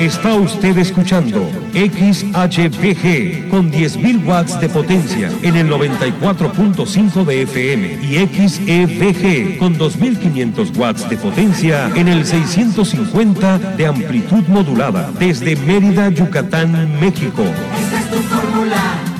[0.00, 8.16] Está usted escuchando XHPG con 10.000 watts de potencia en el 94.5 de FM y
[8.26, 16.98] XEVG con 2.500 watts de potencia en el 650 de amplitud modulada desde Mérida, Yucatán,
[17.00, 17.44] México.
[17.44, 19.13] Esta es tu fórmula.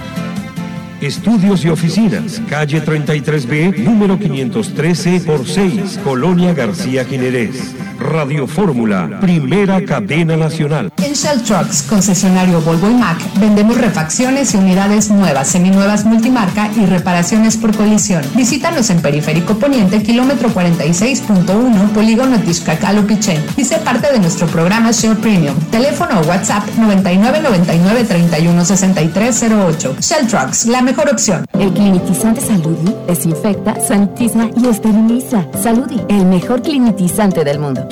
[1.04, 7.74] Estudios y oficinas, calle 33B, número 513 por 6, Colonia García Jiménez.
[8.14, 10.92] Radio Fórmula, primera cadena nacional.
[10.98, 16.86] En Shell Trucks, concesionario Volvo y Mac, vendemos refacciones y unidades nuevas, seminuevas multimarca y
[16.86, 18.22] reparaciones por colisión.
[18.36, 23.44] Visítanos en Periférico Poniente, kilómetro 46.1, Polígono Tixcacalo Pichén.
[23.56, 25.56] Y sé parte de nuestro programa Shell Premium.
[25.72, 29.96] Teléfono o WhatsApp 9999 316308.
[30.00, 31.44] Shell Trucks, la mejor opción.
[31.58, 35.44] El clinitizante Saludi desinfecta, sanitiza y esteriliza.
[35.60, 37.88] Saludi, el mejor clinitizante del mundo.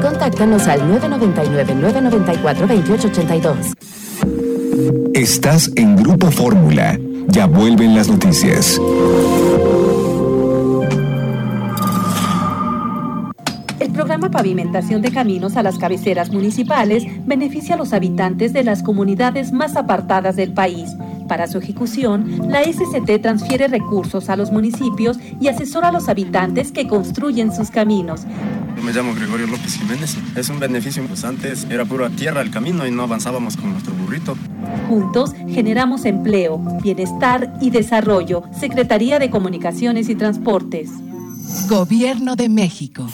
[0.00, 3.74] Contáctanos al 999-994-2882.
[5.14, 6.96] Estás en Grupo Fórmula.
[7.26, 8.80] Ya vuelven las noticias.
[14.20, 19.50] Programa Pavimentación de Caminos a las cabeceras municipales beneficia a los habitantes de las comunidades
[19.50, 20.94] más apartadas del país
[21.26, 26.72] para su ejecución, la SCT transfiere recursos a los municipios y asesora a los habitantes
[26.72, 28.22] que construyen sus caminos.
[28.76, 30.16] Yo me llamo Gregorio López Jiménez.
[30.34, 33.94] Es un beneficio, pues antes era pura tierra el camino y no avanzábamos con nuestro
[33.94, 34.36] burrito.
[34.88, 38.42] Juntos generamos empleo, bienestar y desarrollo.
[38.58, 40.90] Secretaría de Comunicaciones y Transportes.
[41.68, 43.06] Gobierno de México.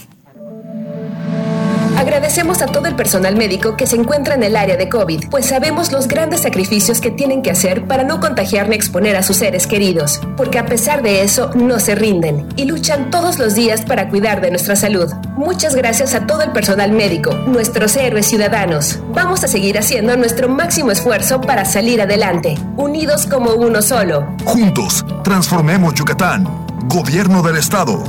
[1.97, 5.47] Agradecemos a todo el personal médico que se encuentra en el área de COVID, pues
[5.47, 9.39] sabemos los grandes sacrificios que tienen que hacer para no contagiar ni exponer a sus
[9.39, 13.83] seres queridos, porque a pesar de eso no se rinden y luchan todos los días
[13.83, 15.11] para cuidar de nuestra salud.
[15.37, 18.99] Muchas gracias a todo el personal médico, nuestros héroes ciudadanos.
[19.15, 24.37] Vamos a seguir haciendo nuestro máximo esfuerzo para salir adelante, unidos como uno solo.
[24.45, 26.47] Juntos, transformemos Yucatán.
[26.89, 28.05] Gobierno del Estado.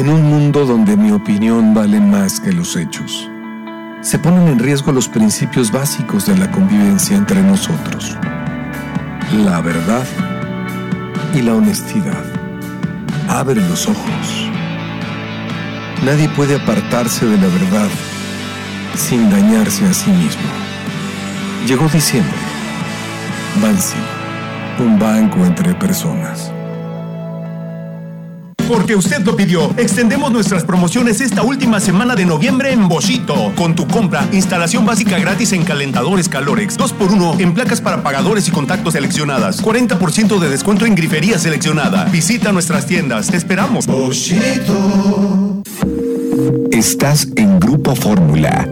[0.00, 3.28] En un mundo donde mi opinión vale más que los hechos,
[4.00, 8.16] se ponen en riesgo los principios básicos de la convivencia entre nosotros.
[9.44, 10.06] La verdad
[11.34, 12.24] y la honestidad.
[13.28, 14.48] Abre los ojos.
[16.02, 17.90] Nadie puede apartarse de la verdad
[18.96, 20.48] sin dañarse a sí mismo.
[21.66, 22.38] Llegó diciembre.
[23.62, 23.98] Bansi,
[24.78, 26.50] un banco entre personas.
[28.70, 33.52] Porque usted lo pidió, extendemos nuestras promociones esta última semana de noviembre en Boschito.
[33.56, 38.52] Con tu compra, instalación básica gratis en calentadores Calorex, 2x1 en placas para pagadores y
[38.52, 42.04] contactos seleccionadas, 40% de descuento en grifería seleccionada.
[42.04, 43.88] Visita nuestras tiendas, te esperamos.
[46.70, 48.68] Estás en Grupo Fórmula.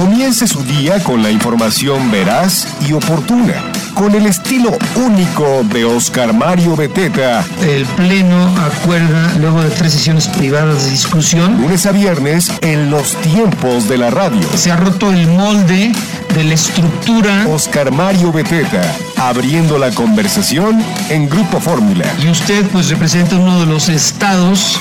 [0.00, 3.52] Comience su día con la información veraz y oportuna,
[3.92, 7.44] con el estilo único de Oscar Mario Beteta.
[7.60, 13.14] El Pleno acuerda, luego de tres sesiones privadas de discusión, lunes a viernes en los
[13.16, 14.40] tiempos de la radio.
[14.56, 15.92] Se ha roto el molde
[16.34, 17.46] de la estructura.
[17.48, 18.80] Oscar Mario Beteta,
[19.18, 22.06] abriendo la conversación en Grupo Fórmula.
[22.22, 24.80] Y usted pues representa uno de los estados.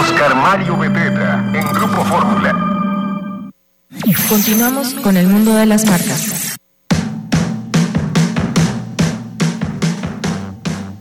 [0.00, 2.75] Oscar Mario Beteta, en Grupo Fórmula.
[4.28, 6.56] Continuamos con el mundo de las marcas.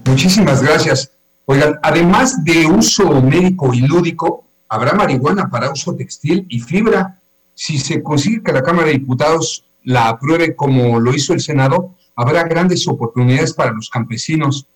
[0.06, 1.12] Muchísimas gracias.
[1.46, 7.20] Oigan, además de uso médico y lúdico, habrá marihuana para uso textil y fibra.
[7.54, 11.96] Si se consigue que la Cámara de Diputados la apruebe como lo hizo el Senado,
[12.16, 14.68] habrá grandes oportunidades para los campesinos,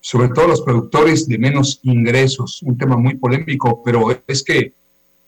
[0.00, 2.62] sobre todo los productores de menos ingresos.
[2.62, 4.72] Un tema muy polémico, pero es que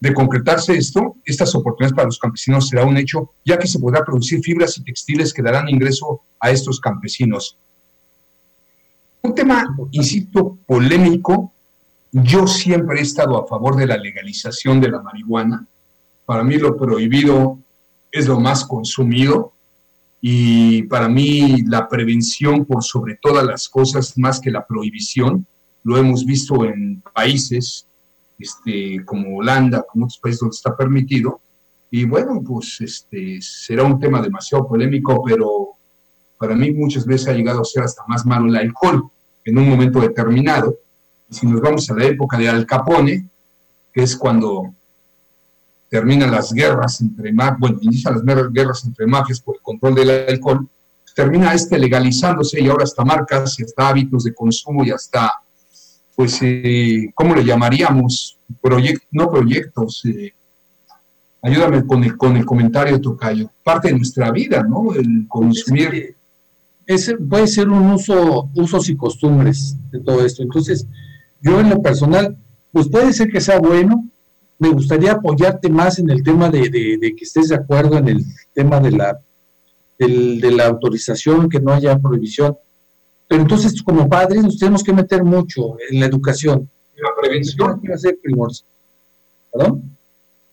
[0.03, 4.05] de concretarse esto, estas oportunidades para los campesinos será un hecho, ya que se podrá
[4.05, 7.57] producir fibras y textiles que darán ingreso a estos campesinos.
[9.23, 11.53] Un tema, insisto, polémico.
[12.11, 15.69] Yo siempre he estado a favor de la legalización de la marihuana.
[16.27, 17.61] Para mí lo prohibido
[18.11, 19.53] es lo más consumido
[20.21, 25.47] y para mí la prevención por sobre todas las cosas más que la prohibición.
[25.85, 27.87] Lo hemos visto en países
[28.43, 31.41] este, como Holanda, como otros países donde está permitido.
[31.91, 35.77] Y bueno, pues este, será un tema demasiado polémico, pero
[36.39, 39.11] para mí muchas veces ha llegado a ser hasta más malo el alcohol
[39.45, 40.77] en un momento determinado.
[41.31, 43.29] Si nos vamos a la época de Al Capone,
[43.93, 44.75] que es cuando
[45.89, 50.67] terminan las guerras entre bueno, inician las guerras entre mafias por el control del alcohol,
[51.15, 55.33] termina este legalizándose y ahora hasta marcas y hasta hábitos de consumo y hasta
[56.15, 58.39] pues, eh, ¿cómo le llamaríamos?
[59.11, 60.05] no proyectos.
[60.05, 60.33] Eh,
[61.41, 63.51] ayúdame con el, con el comentario, Tocayo.
[63.63, 64.95] Parte de nuestra vida, ¿no?
[64.95, 66.17] El consumir.
[66.87, 70.43] Es, puede ser un uso, usos y costumbres de todo esto.
[70.43, 70.87] Entonces,
[71.41, 72.37] yo en lo personal,
[72.73, 74.07] pues puede ser que sea bueno.
[74.59, 78.25] Me gustaría apoyarte más en el tema de, de, que estés de acuerdo en el
[78.53, 79.19] tema de la,
[79.99, 82.57] de la autorización, que no haya prohibición
[83.33, 86.69] pero entonces, como padres, nos tenemos que meter mucho en la educación.
[86.95, 87.81] La prevención.
[89.51, 89.97] ¿Perdón?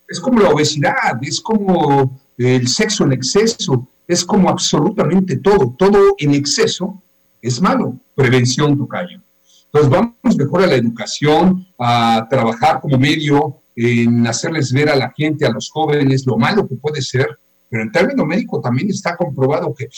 [0.07, 5.75] Es como la obesidad, es como el sexo en exceso, es como absolutamente todo.
[5.77, 7.03] Todo en exceso
[7.41, 7.97] es malo.
[8.15, 9.19] Prevención, Tocayo.
[9.65, 15.11] Entonces vamos mejor a la educación, a trabajar como medio en hacerles ver a la
[15.11, 17.27] gente, a los jóvenes, lo malo que puede ser,
[17.67, 19.89] pero en término médico también está comprobado que,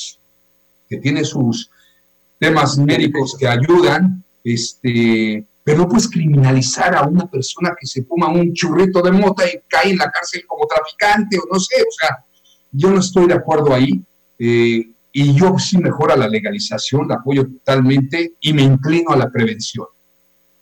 [0.89, 1.69] que tiene sus,
[2.41, 8.29] temas médicos que ayudan, este, pero no puedes criminalizar a una persona que se fuma
[8.29, 11.91] un churrito de mota y cae en la cárcel como traficante o no sé, o
[11.99, 12.25] sea,
[12.71, 14.01] yo no estoy de acuerdo ahí
[14.39, 19.29] eh, y yo sí mejora la legalización, la apoyo totalmente y me inclino a la
[19.29, 19.85] prevención,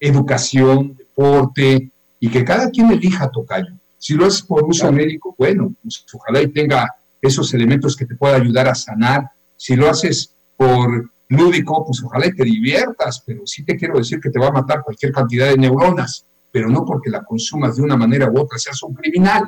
[0.02, 3.72] educación, deporte y que cada quien elija tocayo.
[3.98, 8.16] Si lo haces por uso médico, bueno, pues ojalá y tenga esos elementos que te
[8.16, 9.30] pueda ayudar a sanar.
[9.56, 14.30] Si lo haces por lúdico, pues ojalá te diviertas, pero sí te quiero decir que
[14.30, 17.96] te va a matar cualquier cantidad de neuronas, pero no porque la consumas de una
[17.96, 19.44] manera u otra seas un criminal.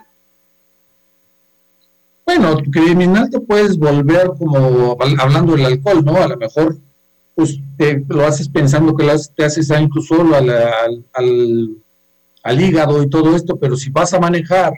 [2.26, 6.18] Bueno, criminal te puedes volver como hablando del alcohol, ¿no?
[6.18, 6.78] A lo mejor
[7.34, 7.60] pues
[8.08, 10.50] lo haces pensando que te haces daño solo al,
[11.14, 11.70] al,
[12.44, 14.74] al hígado y todo esto, pero si vas a manejar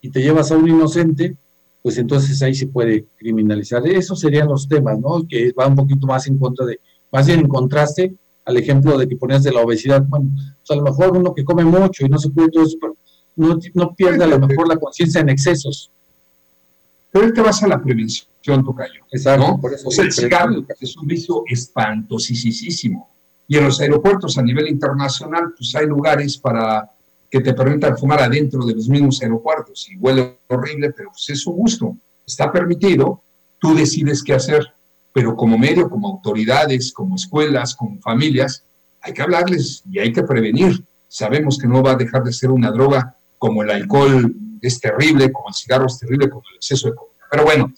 [0.00, 1.36] y te llevas a un inocente,
[1.84, 3.86] pues entonces ahí se puede criminalizar.
[3.86, 5.28] Esos serían los temas, ¿no?
[5.28, 6.80] Que va un poquito más en contra de,
[7.12, 8.14] más bien en contraste
[8.46, 10.02] al ejemplo de que ponías de la obesidad.
[10.02, 12.78] Bueno, pues a lo mejor uno que come mucho y no se puede todo eso,
[12.80, 12.96] pero
[13.36, 15.90] no, no pierde a lo mejor la conciencia en excesos.
[17.12, 19.04] Pero te vas a la prevención, Tocayo.
[19.12, 19.86] Exacto, por eso.
[19.86, 23.10] O sea, el cigarro es un vicio espantosísimo.
[23.46, 26.90] Y en los aeropuertos a nivel internacional, pues hay lugares para
[27.34, 31.40] que te permitan fumar adentro de los mismos aeropuertos y huele horrible, pero pues es
[31.40, 33.22] su gusto, está permitido,
[33.58, 34.64] tú decides qué hacer,
[35.12, 38.62] pero como medio, como autoridades, como escuelas, como familias,
[39.00, 40.84] hay que hablarles y hay que prevenir.
[41.08, 44.32] Sabemos que no va a dejar de ser una droga como el alcohol
[44.62, 47.26] es terrible, como el cigarro es terrible, como el exceso de comida.
[47.32, 47.72] Pero bueno,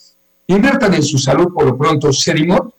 [0.45, 2.13] inviertan en su salud por lo pronto.
[2.13, 2.75] Serimot,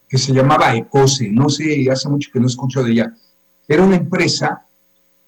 [0.10, 1.30] que se llamaba Ecose?
[1.30, 3.14] No sé, hace mucho que no escucho de ella.
[3.68, 4.66] Era una empresa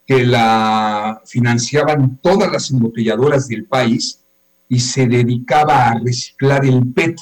[0.06, 4.20] que la financiaban todas las embotelladoras del país
[4.68, 7.18] y se dedicaba a reciclar el PET.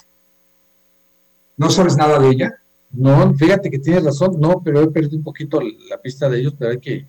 [1.58, 2.54] ¿No sabes nada de ella?
[2.92, 6.54] No, fíjate que tienes razón, no, pero he perdido un poquito la pista de ellos,
[6.58, 7.06] pero hay que,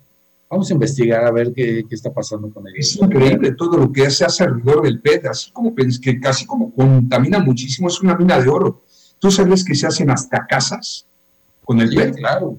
[0.49, 2.79] vamos a investigar a ver qué, está pasando con ellos.
[2.79, 6.73] Es increíble todo lo que se hace alrededor del PET, así como que casi como
[6.73, 8.83] contamina muchísimo, es una mina de oro.
[9.19, 11.05] ¿Tú sabes que se hacen hasta casas
[11.63, 12.15] con el PET?
[12.15, 12.57] Claro.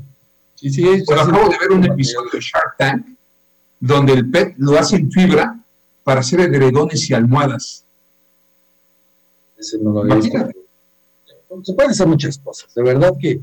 [0.55, 0.85] Sí, sí.
[1.07, 3.07] Pero acabo de ver un episodio de Shark Tank
[3.79, 5.59] donde el PET lo hace en fibra
[6.07, 7.85] para hacer edredones y almohadas.
[9.59, 12.73] Ese no lo había Se pueden hacer muchas cosas.
[12.73, 13.41] De verdad que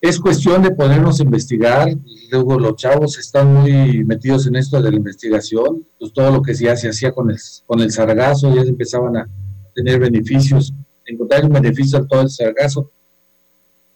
[0.00, 1.88] es cuestión de ponernos a investigar.
[2.30, 5.84] Luego los chavos están muy metidos en esto de la investigación.
[5.98, 9.28] Pues todo lo que ya se hacía con el, con el sargazo, ya empezaban a
[9.74, 10.72] tener beneficios,
[11.06, 12.88] encontrar un beneficio a todo el sargazo.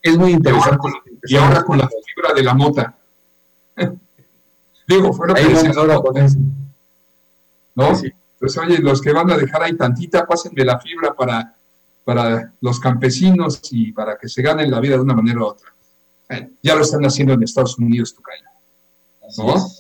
[0.02, 0.88] Es muy interesante.
[1.28, 2.98] Y ahora con, la fibra de la mota.
[4.88, 5.44] Digo, fueron ahí
[5.76, 6.38] ahora con eso.
[7.74, 7.92] ¿No?
[8.38, 11.54] Pues oye, los que van a dejar ahí tantita, pásenme la fibra para,
[12.04, 15.68] para los campesinos y para que se ganen la vida de una manera u otra.
[16.62, 18.44] ya lo están haciendo en Estados Unidos, Tucayo.
[19.38, 19.54] ¿No?
[19.54, 19.70] O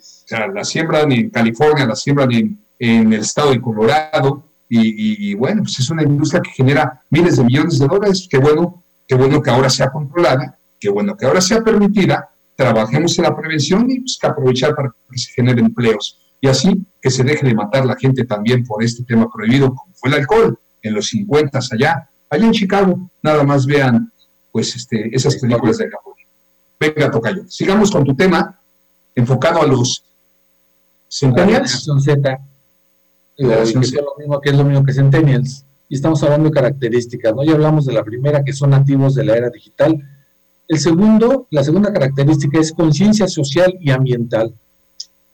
[0.00, 5.34] sea, la siembran en California, la siembran en, en el estado de Colorado, y, y,
[5.34, 8.26] bueno, pues es una industria que genera miles de millones de dólares.
[8.30, 13.18] Qué bueno, qué bueno que ahora sea controlada, qué bueno que ahora sea permitida, trabajemos
[13.18, 16.21] en la prevención y pues, que aprovechar para que se generen empleos.
[16.42, 19.94] Y así que se deje de matar la gente también por este tema prohibido, como
[19.94, 23.10] fue el alcohol en los 50 allá, allá en Chicago.
[23.22, 24.12] Nada más vean
[24.50, 26.14] pues este, esas películas de Japón.
[26.78, 27.44] Venga, Tocayo.
[27.48, 28.60] Sigamos con tu tema
[29.14, 30.04] enfocado a los
[31.08, 31.88] centennials.
[32.02, 32.40] Z
[33.36, 33.80] que es lo
[34.18, 37.44] mismo que es lo mismo que Centennials, y estamos hablando de características, ¿no?
[37.44, 39.96] Ya hablamos de la primera, que son nativos de la era digital.
[40.68, 44.54] El segundo, la segunda característica es conciencia social y ambiental.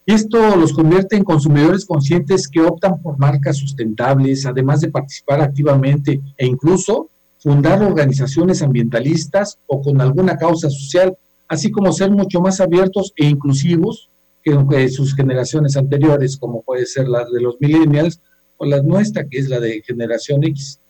[0.09, 6.23] Esto los convierte en consumidores conscientes que optan por marcas sustentables, además de participar activamente
[6.39, 11.15] e incluso fundar organizaciones ambientalistas o con alguna causa social,
[11.47, 14.09] así como ser mucho más abiertos e inclusivos
[14.43, 18.19] que sus generaciones anteriores, como puede ser la de los millennials
[18.57, 20.81] o la nuestra, que es la de generación X.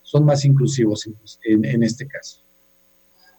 [0.00, 1.06] Son más inclusivos
[1.44, 2.40] en, este caso.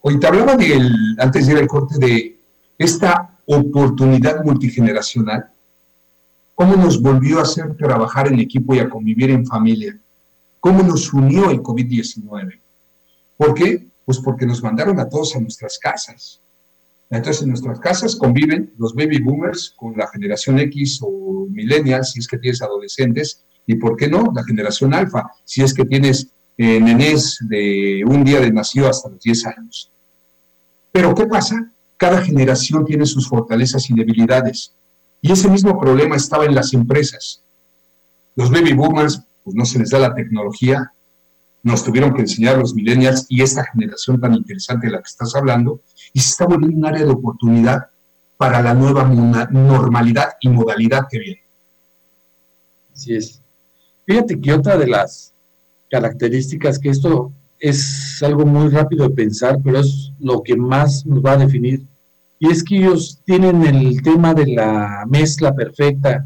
[0.02, 0.88] Hoy te hablaba del,
[1.18, 2.40] antes de ir al corte de
[2.78, 5.50] esta oportunidad multigeneracional,
[6.54, 10.00] cómo nos volvió a hacer trabajar en equipo y a convivir en familia,
[10.60, 12.60] cómo nos unió el COVID-19.
[13.38, 13.88] ¿Por qué?
[14.06, 16.42] Pues porque nos mandaron a todos a nuestras casas.
[17.10, 22.20] Entonces, en nuestras casas conviven los baby boomers con la generación X o millennials, si
[22.20, 26.28] es que tienes adolescentes, y por qué no, la generación alfa, si es que tienes
[26.56, 29.92] eh, nenés de un día de nacido hasta los 10 años.
[30.92, 31.72] Pero, ¿qué pasa?
[32.00, 34.74] Cada generación tiene sus fortalezas y debilidades.
[35.22, 37.44] Y ese mismo problema estaba en las empresas.
[38.38, 40.94] Los baby boomers, pues no se les da la tecnología,
[41.62, 45.36] nos tuvieron que enseñar los millennials y esta generación tan interesante de la que estás
[45.36, 45.82] hablando,
[46.14, 47.88] y se está volviendo un área de oportunidad
[48.38, 51.42] para la nueva normalidad y modalidad que viene.
[52.94, 53.42] Así es.
[54.08, 55.34] Fíjate que otra de las
[55.92, 61.20] características que esto es algo muy rápido de pensar, pero es lo que más nos
[61.20, 61.86] va a definir,
[62.40, 66.26] y es que ellos tienen el tema de la mezcla perfecta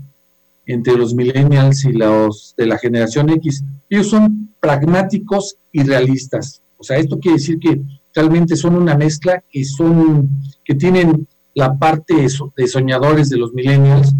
[0.66, 3.64] entre los millennials y los de la generación X.
[3.89, 6.61] Ellos son pragmáticos y realistas.
[6.78, 7.82] O sea, esto quiere decir que
[8.14, 10.30] realmente son una mezcla que son,
[10.64, 12.16] que tienen la parte
[12.55, 14.14] de soñadores de los millennials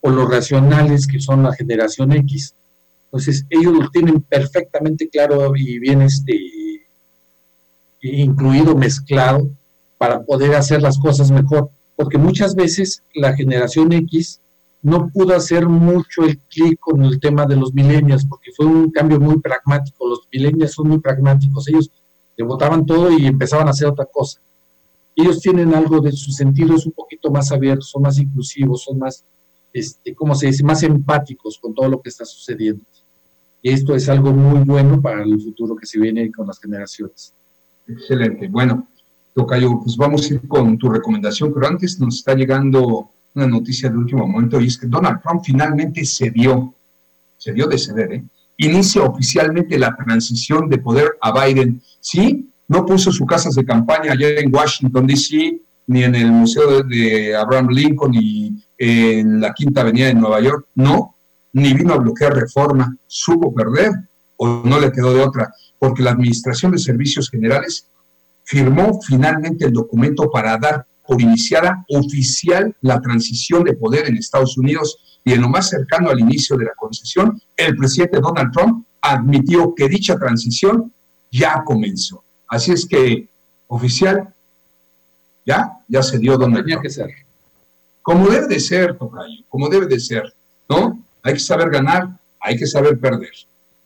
[0.00, 2.54] o los racionales que son la generación X.
[3.06, 6.38] Entonces, ellos lo tienen perfectamente claro y bien este,
[8.00, 9.50] incluido, mezclado,
[10.02, 11.70] para poder hacer las cosas mejor.
[11.94, 14.40] Porque muchas veces la generación X
[14.82, 18.90] no pudo hacer mucho el clic con el tema de los millennials, porque fue un
[18.90, 20.08] cambio muy pragmático.
[20.08, 21.88] Los millennials son muy pragmáticos, ellos
[22.36, 24.40] le votaban todo y empezaban a hacer otra cosa.
[25.14, 28.98] Ellos tienen algo de su sentido, es un poquito más abierto, son más inclusivos, son
[28.98, 29.24] más,
[29.72, 32.82] este, ¿cómo se dice?, más empáticos con todo lo que está sucediendo.
[33.62, 37.32] Y esto es algo muy bueno para el futuro que se viene con las generaciones.
[37.86, 38.48] Excelente.
[38.48, 38.88] Bueno,
[39.34, 43.88] Tocayo, pues vamos a ir con tu recomendación, pero antes nos está llegando una noticia
[43.88, 46.74] de último momento y es que Donald Trump finalmente cedió,
[47.38, 48.24] cedió de ceder, ¿eh?
[48.58, 51.80] inicia oficialmente la transición de poder a Biden.
[52.00, 56.82] Sí, no puso sus casas de campaña allá en Washington, D.C., ni en el Museo
[56.82, 61.16] de Abraham Lincoln, ni en la Quinta Avenida de Nueva York, no,
[61.52, 63.90] ni vino a bloquear reforma, supo perder
[64.36, 67.86] o no le quedó de otra, porque la Administración de Servicios Generales
[68.44, 74.56] firmó finalmente el documento para dar por iniciada oficial la transición de poder en Estados
[74.56, 78.86] Unidos y en lo más cercano al inicio de la concesión, el presidente Donald Trump
[79.00, 80.92] admitió que dicha transición
[81.30, 82.22] ya comenzó.
[82.48, 83.28] Así es que,
[83.68, 84.32] oficial,
[85.46, 86.82] ya, ya se dio Donald Trump.
[86.82, 87.10] que ser.
[88.02, 90.32] Como debe de ser, Tocayo, como debe de ser,
[90.68, 91.04] ¿no?
[91.22, 92.08] Hay que saber ganar,
[92.40, 93.32] hay que saber perder.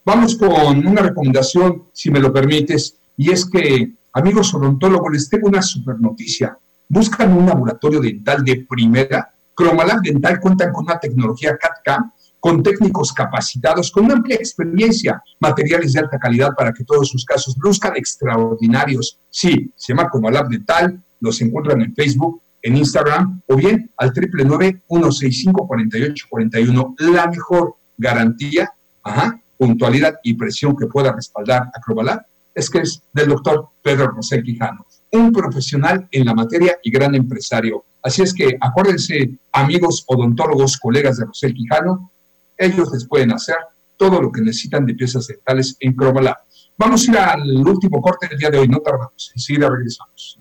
[0.05, 5.49] Vamos con una recomendación, si me lo permites, y es que, amigos odontólogos, les tengo
[5.49, 6.59] una super noticia
[6.89, 13.11] buscan un laboratorio dental de primera, Cromalab Dental cuentan con una tecnología CAD-CAM, con técnicos
[13.13, 17.97] capacitados, con una amplia experiencia, materiales de alta calidad para que todos sus casos luzcan
[17.97, 19.19] extraordinarios.
[19.31, 26.95] Sí, se llama Cromalab Dental, los encuentran en Facebook, en Instagram o bien al 999-165-4841.
[26.99, 28.71] La mejor garantía,
[29.03, 32.27] ajá, puntualidad y presión que pueda respaldar a Cromalab
[32.57, 37.15] es que es del doctor Pedro Rosel Quijano un profesional en la materia y gran
[37.15, 37.85] empresario.
[38.03, 42.13] Así es que acuérdense, amigos odontólogos, colegas de Rosel Quijano,
[42.57, 43.57] ellos les pueden hacer
[43.97, 46.37] todo lo que necesitan de piezas dentales en Cromalab.
[46.79, 50.39] Vamos a ir al último corte del día de hoy, no tardamos, enseguida regresamos.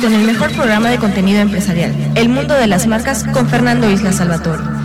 [0.00, 4.12] Con el mejor programa de contenido empresarial, El Mundo de las Marcas con Fernando Isla
[4.12, 4.77] Salvatore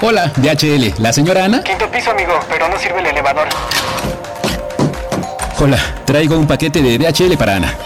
[0.00, 0.94] Hola, DHL.
[1.02, 1.62] ¿La señora Ana?
[1.62, 3.48] Quinto piso, amigo, pero no sirve el elevador.
[5.60, 7.76] Hola, traigo un paquete de DHL para Ana.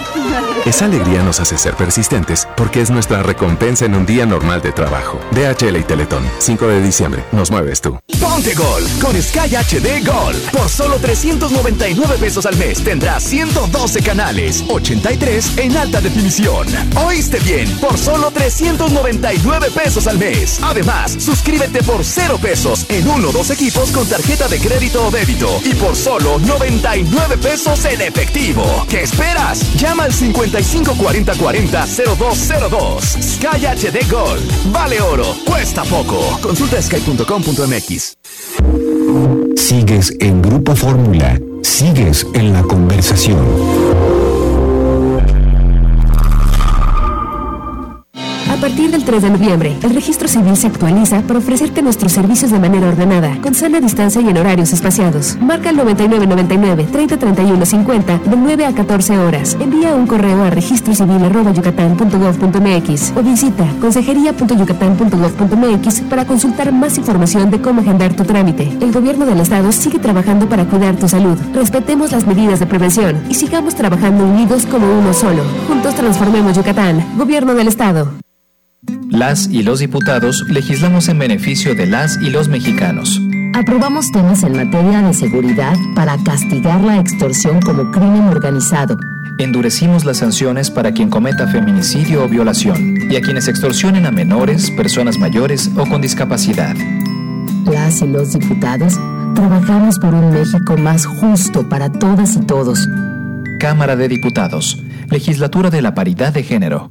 [0.67, 4.73] Esa alegría nos hace ser persistentes porque es nuestra recompensa en un día normal de
[4.73, 5.21] trabajo.
[5.31, 7.97] DHL y Teletón, 5 de diciembre, nos mueves tú.
[8.21, 10.35] Ponte Gol con Sky HD Gol.
[10.51, 16.67] Por solo 399 pesos al mes tendrás 112 canales, 83 en alta definición.
[16.97, 17.71] ¿Oíste bien?
[17.79, 20.59] Por solo 399 pesos al mes.
[20.65, 25.13] Además, suscríbete por 0 pesos en uno o dos equipos con tarjeta de crédito o
[25.13, 28.85] débito y por solo 99 pesos en efectivo.
[28.89, 29.61] ¿Qué esperas?
[29.77, 33.01] Llama al 50 554040-0202.
[33.21, 34.73] Sky HD Gold.
[34.73, 35.25] Vale oro.
[35.45, 36.39] Cuesta poco.
[36.41, 38.17] Consulta sky.com.mx.
[39.57, 41.41] Sigues en Grupo Fórmula.
[41.63, 43.86] Sigues en la conversación.
[48.57, 52.51] A partir del 3 de noviembre, el registro civil se actualiza para ofrecerte nuestros servicios
[52.51, 55.37] de manera ordenada, con sana distancia y en horarios espaciados.
[55.43, 59.59] Marca el 9999-303150 de 9 a 14 horas.
[59.61, 68.17] Envía un correo a registrocivil.yucatán.gov.mx o visita consejería.yucatán.gov.mx para consultar más información de cómo agendar
[68.17, 68.75] tu trámite.
[68.81, 71.37] El gobierno del estado sigue trabajando para cuidar tu salud.
[71.53, 75.43] Respetemos las medidas de prevención y sigamos trabajando unidos como uno solo.
[75.69, 77.05] Juntos transformemos Yucatán.
[77.19, 78.15] Gobierno del estado.
[79.11, 83.21] Las y los diputados legislamos en beneficio de las y los mexicanos.
[83.55, 88.99] Aprobamos temas en materia de seguridad para castigar la extorsión como crimen organizado.
[89.39, 94.71] Endurecimos las sanciones para quien cometa feminicidio o violación y a quienes extorsionen a menores,
[94.73, 96.77] personas mayores o con discapacidad.
[97.65, 98.99] Las y los diputados
[99.35, 102.87] trabajamos por un México más justo para todas y todos.
[103.59, 106.91] Cámara de Diputados, Legislatura de la Paridad de Género.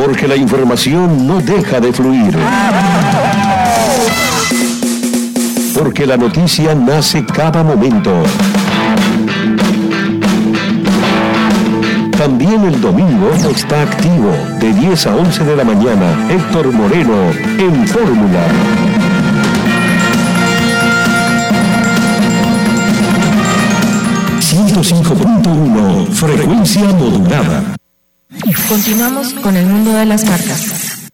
[0.00, 2.34] Porque la información no deja de fluir.
[5.76, 8.10] Porque la noticia nace cada momento.
[12.16, 16.28] También el domingo está activo de 10 a 11 de la mañana.
[16.30, 18.46] Héctor Moreno en Fórmula.
[24.40, 26.08] ...105.1...
[26.08, 27.79] frecuencia modulada.
[28.68, 31.08] Continuamos con el mundo de las marcas.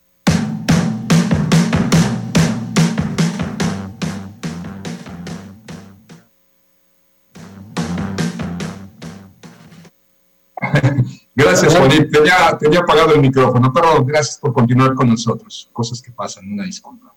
[11.35, 12.07] Gracias, Juanito.
[12.11, 15.69] Tenía, tenía apagado el micrófono, pero gracias por continuar con nosotros.
[15.73, 17.15] Cosas que pasan, una disculpa.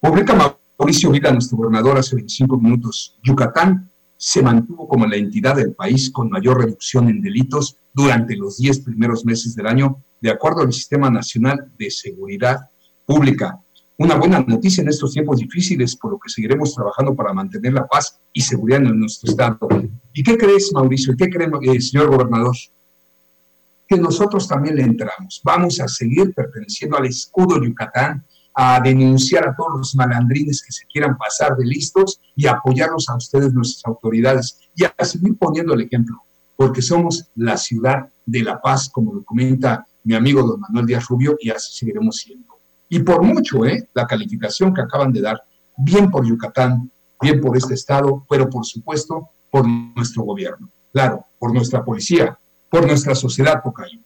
[0.00, 0.34] Publica
[0.78, 3.16] Mauricio Vida, nuestro gobernador, hace 25 minutos.
[3.22, 3.87] Yucatán
[4.18, 8.80] se mantuvo como la entidad del país con mayor reducción en delitos durante los 10
[8.80, 12.68] primeros meses del año, de acuerdo al Sistema Nacional de Seguridad
[13.06, 13.60] Pública.
[13.96, 17.86] Una buena noticia en estos tiempos difíciles, por lo que seguiremos trabajando para mantener la
[17.86, 19.58] paz y seguridad en nuestro Estado.
[20.12, 21.12] ¿Y qué crees, Mauricio?
[21.12, 22.56] ¿Y qué cree, eh, señor gobernador?
[23.86, 25.40] Que nosotros también le entramos.
[25.44, 28.24] Vamos a seguir perteneciendo al escudo Yucatán,
[28.60, 33.14] a denunciar a todos los malandrines que se quieran pasar de listos y apoyarlos a
[33.14, 36.16] ustedes, nuestras autoridades, y a seguir poniendo el ejemplo,
[36.56, 41.06] porque somos la ciudad de la paz, como lo comenta mi amigo don Manuel Díaz
[41.06, 42.58] Rubio, y así seguiremos siendo.
[42.88, 43.88] Y por mucho, ¿eh?
[43.94, 45.40] La calificación que acaban de dar,
[45.76, 46.90] bien por Yucatán,
[47.20, 50.68] bien por este Estado, pero por supuesto por nuestro gobierno.
[50.92, 52.36] Claro, por nuestra policía,
[52.68, 54.00] por nuestra sociedad, Tocayo.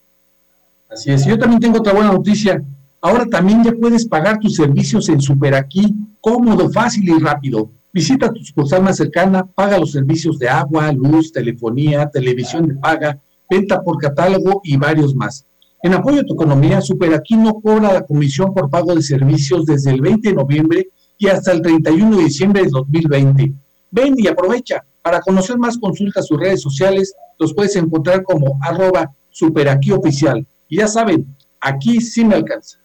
[0.91, 1.25] Así es.
[1.25, 2.63] Yo también tengo otra buena noticia.
[3.05, 7.73] Ahora también ya puedes pagar tus servicios en Super Aquí, cómodo, fácil y rápido.
[7.93, 13.21] Visita tu sucursal más cercana, paga los servicios de agua, luz, telefonía, televisión de paga,
[13.51, 15.45] venta por catálogo y varios más.
[15.83, 19.67] En apoyo a tu economía, Super Aquí no cobra la comisión por pago de servicios
[19.67, 20.89] desde el 20 de noviembre
[21.19, 23.53] y hasta el 31 de diciembre de 2020.
[23.91, 24.85] Ven y aprovecha.
[25.03, 27.13] Para conocer más, consulta sus redes sociales.
[27.37, 30.47] Los puedes encontrar como arroba superaquioficial.
[30.69, 31.27] Y ya saben,
[31.61, 32.82] aquí sí me alcanza.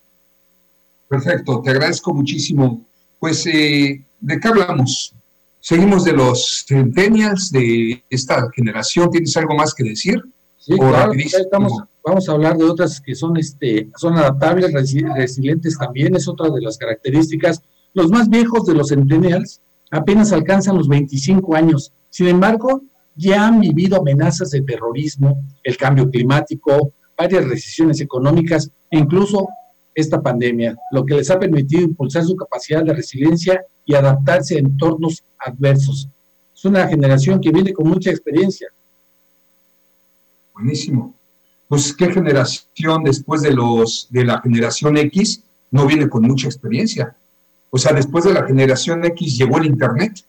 [1.07, 2.85] Perfecto, te agradezco muchísimo.
[3.19, 5.15] Pues, eh, ¿de qué hablamos?
[5.59, 9.09] ¿Seguimos de los centennials de esta generación?
[9.09, 10.21] ¿Tienes algo más que decir?
[10.57, 16.15] Sí, claro, estamos, vamos a hablar de otras que son, este, son adaptables, resilientes también,
[16.15, 17.61] es otra de las características.
[17.93, 21.93] Los más viejos de los centennials apenas alcanzan los 25 años.
[22.09, 22.81] Sin embargo,
[23.15, 29.47] ya han vivido amenazas de terrorismo, el cambio climático, varias decisiones económicas e incluso
[29.97, 34.59] esta pandemia, lo que les ha permitido impulsar su capacidad de resiliencia y adaptarse a
[34.59, 36.07] entornos adversos.
[36.55, 38.67] Es una generación que viene con mucha experiencia.
[40.53, 41.15] Buenísimo.
[41.67, 47.17] Pues qué generación después de los de la generación X no viene con mucha experiencia.
[47.71, 50.23] O sea, después de la generación X llegó el internet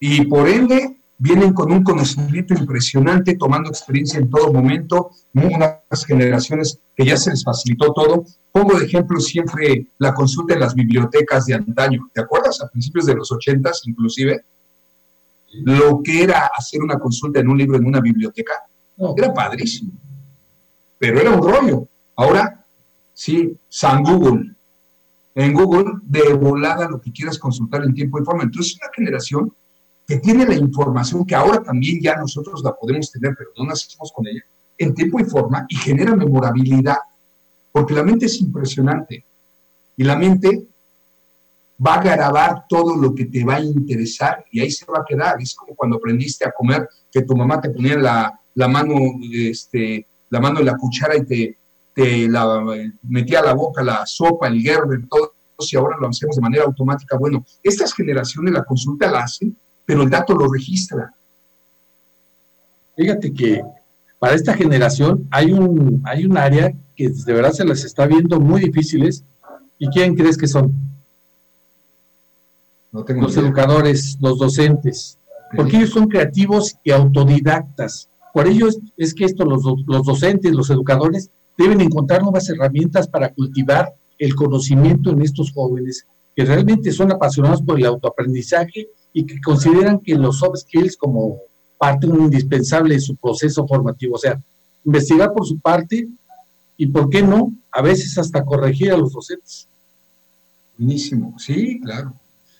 [0.00, 6.80] y por ende vienen con un conocimiento impresionante, tomando experiencia en todo momento, unas generaciones
[6.96, 8.24] que ya se les facilitó todo.
[8.50, 12.60] Pongo de ejemplo siempre la consulta en las bibliotecas de antaño, ¿te acuerdas?
[12.60, 14.44] A principios de los ochentas, inclusive,
[15.62, 18.52] lo que era hacer una consulta en un libro en una biblioteca,
[19.16, 19.92] era padrísimo,
[20.98, 21.88] pero era un rollo.
[22.16, 22.64] Ahora,
[23.12, 24.54] sí, San Google,
[25.34, 28.44] en Google, de volada lo que quieras consultar en tiempo y forma.
[28.44, 29.52] Entonces, una generación
[30.06, 34.12] que tiene la información que ahora también ya nosotros la podemos tener, pero no nacimos
[34.12, 34.42] con ella,
[34.76, 36.98] en tiempo y forma y genera memorabilidad,
[37.72, 39.24] porque la mente es impresionante
[39.96, 40.66] y la mente
[41.84, 45.04] va a grabar todo lo que te va a interesar y ahí se va a
[45.04, 45.40] quedar.
[45.40, 48.94] Es como cuando aprendiste a comer, que tu mamá te ponía la, la mano,
[49.32, 51.58] este, la mano en la cuchara y te,
[51.94, 52.64] te la
[53.02, 56.64] metía a la boca la sopa, el gerber, todo, y ahora lo hacemos de manera
[56.64, 57.16] automática.
[57.16, 61.14] Bueno, estas generaciones la consulta la hacen pero el dato lo registra.
[62.96, 63.62] Fíjate que
[64.18, 68.40] para esta generación hay un, hay un área que de verdad se les está viendo
[68.40, 69.24] muy difíciles.
[69.78, 70.72] ¿Y quién crees que son?
[72.92, 75.18] los educadores, los docentes,
[75.56, 78.08] porque ellos son creativos y autodidactas.
[78.32, 81.28] Por ello es, que esto, los, los docentes, los educadores,
[81.58, 86.06] deben encontrar nuevas herramientas para cultivar el conocimiento en estos jóvenes
[86.36, 91.38] que realmente son apasionados por el autoaprendizaje y que consideran que los soft skills como
[91.78, 94.16] parte indispensable de su proceso formativo.
[94.16, 94.38] O sea,
[94.84, 96.08] investigar por su parte
[96.76, 97.52] y, ¿por qué no?
[97.70, 99.68] A veces hasta corregir a los docentes.
[100.76, 102.12] Buenísimo, sí, claro.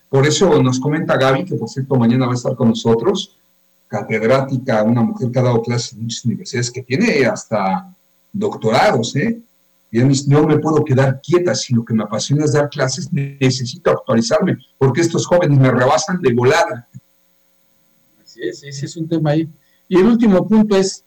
[0.09, 3.37] Por eso nos comenta Gaby, que por cierto mañana va a estar con nosotros,
[3.89, 7.93] catedrática, una mujer que ha dado clases en muchas universidades, que tiene hasta
[8.33, 9.41] doctorados, ¿eh?
[10.03, 14.59] No me puedo quedar quieta, si lo que me apasiona es dar clases, necesito actualizarme,
[14.77, 16.89] porque estos jóvenes me rebasan de volada.
[18.23, 19.49] Así es, ese es un tema ahí.
[19.89, 21.05] Y el último punto es,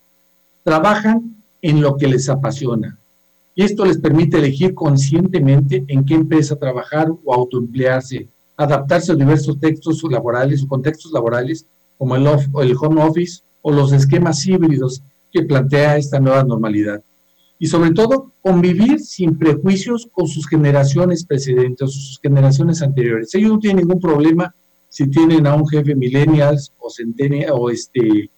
[0.63, 2.97] trabajan en lo que les apasiona.
[3.55, 9.59] Y esto les permite elegir conscientemente en qué empresa trabajar o autoemplearse, adaptarse a diversos
[9.59, 11.65] textos laborales o contextos laborales,
[11.97, 15.01] como el, el home office o los esquemas híbridos
[15.33, 17.01] que plantea esta nueva normalidad
[17.59, 23.33] y sobre todo convivir sin prejuicios con sus generaciones precedentes o sus generaciones anteriores.
[23.33, 24.53] Ellos no tienen ningún problema
[24.89, 28.29] si tienen a un jefe millennials o centennial o este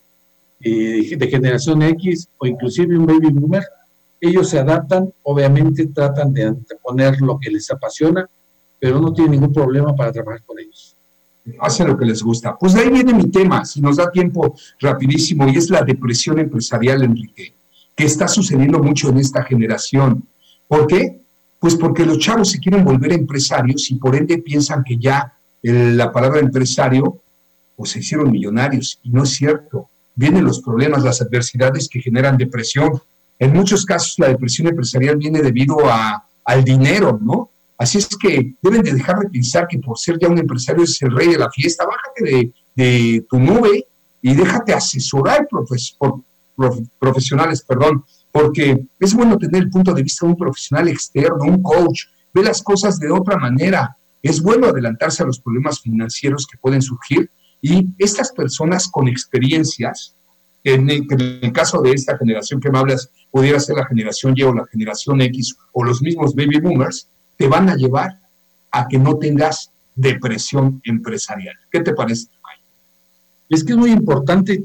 [0.62, 3.64] eh, de generación X o inclusive un baby boomer.
[4.22, 8.28] Ellos se adaptan, obviamente tratan de poner lo que les apasiona,
[8.80, 10.96] pero no tienen ningún problema para trabajar con ellos.
[11.60, 12.58] Hacen lo que les gusta.
[12.58, 16.38] Pues de ahí viene mi tema, si nos da tiempo rapidísimo, y es la depresión
[16.40, 17.54] empresarial, Enrique
[18.00, 20.24] que está sucediendo mucho en esta generación.
[20.70, 21.20] ¿Por qué?
[21.60, 26.10] Pues porque los chavos se quieren volver empresarios y por ende piensan que ya la
[26.10, 27.22] palabra empresario,
[27.76, 29.02] pues se hicieron millonarios.
[29.04, 29.90] Y no es cierto.
[30.16, 33.02] Vienen los problemas, las adversidades que generan depresión.
[33.38, 37.50] En muchos casos la depresión empresarial viene debido a, al dinero, ¿no?
[37.78, 41.02] Así es que deben de dejar de pensar que por ser ya un empresario es
[41.02, 41.86] el rey de la fiesta.
[41.86, 43.88] Bájate de, tu nube
[44.22, 45.66] y déjate asesorar por,
[47.00, 51.62] profesionales, perdón, porque es bueno tener el punto de vista de un profesional externo, un
[51.62, 52.04] coach,
[52.34, 53.96] ve las cosas de otra manera.
[54.22, 57.32] Es bueno adelantarse a los problemas financieros que pueden surgir
[57.62, 60.16] y estas personas con experiencias,
[60.64, 61.08] en el,
[61.54, 65.22] caso de esta generación que me hablas, pudiera ser la generación Y o la generación
[65.22, 67.08] X o los mismos baby boomers,
[67.38, 68.20] te van a llevar
[68.72, 71.56] a que no tengas depresión empresarial.
[71.72, 72.28] ¿Qué te parece?
[73.50, 74.64] Es que es muy importante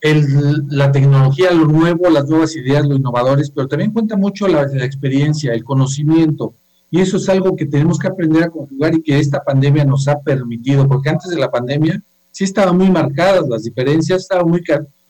[0.00, 4.66] el, la tecnología, lo nuevo, las nuevas ideas, los innovadores, pero también cuenta mucho la,
[4.66, 6.54] la, experiencia, el conocimiento.
[6.90, 10.08] Y eso es algo que tenemos que aprender a conjugar y que esta pandemia nos
[10.08, 14.62] ha permitido, porque antes de la pandemia sí estaban muy marcadas las diferencias, estaban muy,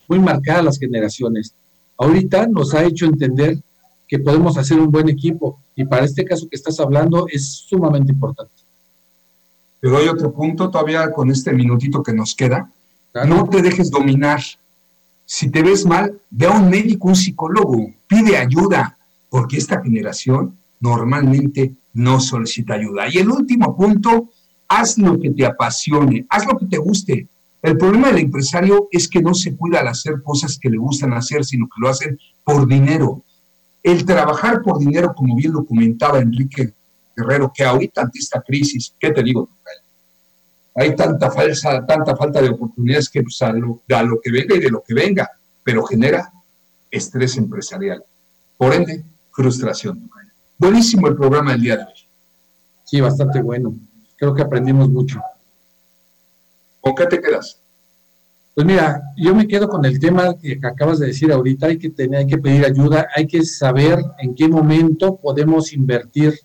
[0.07, 1.53] muy marcadas las generaciones.
[1.97, 3.57] Ahorita nos ha hecho entender
[4.07, 8.11] que podemos hacer un buen equipo y para este caso que estás hablando es sumamente
[8.11, 8.51] importante.
[9.79, 12.69] Te doy otro punto todavía con este minutito que nos queda.
[13.25, 14.41] No te dejes dominar
[15.33, 18.97] si te ves mal, ve a un médico, un psicólogo, pide ayuda,
[19.29, 23.05] porque esta generación normalmente no solicita ayuda.
[23.09, 24.29] Y el último punto,
[24.67, 27.29] haz lo que te apasione, haz lo que te guste.
[27.61, 31.13] El problema del empresario es que no se cuida al hacer cosas que le gustan
[31.13, 33.23] hacer, sino que lo hacen por dinero.
[33.81, 36.73] El trabajar por dinero, como bien lo comentaba Enrique
[37.15, 39.47] Guerrero, que ahorita ante esta crisis, ¿qué te digo?
[40.75, 43.81] Hay tanta, falsa, tanta falta de oportunidades que pues, a, lo,
[44.21, 45.29] que venga y de lo que venga,
[45.63, 46.31] pero genera
[46.89, 48.03] estrés empresarial.
[48.57, 50.09] Por ende, frustración.
[50.57, 52.07] Buenísimo el programa del día de hoy.
[52.85, 53.73] Sí, bastante bueno.
[54.17, 55.21] Creo que aprendimos mucho.
[56.79, 57.59] ¿Con qué te quedas?
[58.53, 61.89] Pues mira, yo me quedo con el tema que acabas de decir ahorita, hay que
[61.89, 66.37] tener, hay que pedir ayuda, hay que saber en qué momento podemos invertir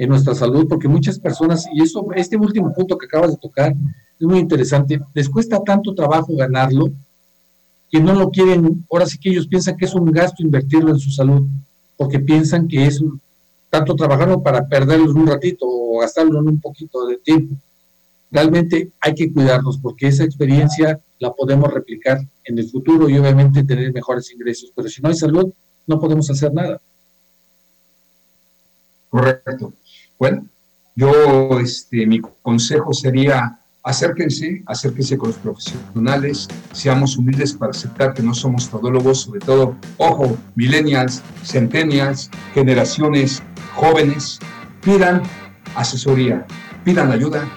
[0.00, 3.74] en nuestra salud, porque muchas personas, y eso, este último punto que acabas de tocar,
[4.18, 6.90] es muy interesante, les cuesta tanto trabajo ganarlo,
[7.90, 10.98] que no lo quieren, ahora sí que ellos piensan que es un gasto invertirlo en
[10.98, 11.46] su salud,
[11.98, 12.98] porque piensan que es
[13.68, 17.56] tanto trabajarlo para perderlo en un ratito o gastarlo en un poquito de tiempo.
[18.30, 23.64] Realmente hay que cuidarnos porque esa experiencia la podemos replicar en el futuro y obviamente
[23.64, 24.72] tener mejores ingresos.
[24.74, 25.52] Pero si no hay salud,
[25.86, 26.80] no podemos hacer nada.
[29.10, 29.74] Correcto.
[30.20, 30.44] Bueno,
[30.96, 38.22] yo, este, mi consejo sería acérquense, acérquense con los profesionales, seamos humildes para aceptar que
[38.22, 43.42] no somos todólogos, sobre todo, ojo, millennials, centennials, generaciones
[43.74, 44.38] jóvenes,
[44.82, 45.22] pidan
[45.74, 46.46] asesoría,
[46.84, 47.48] pidan ayuda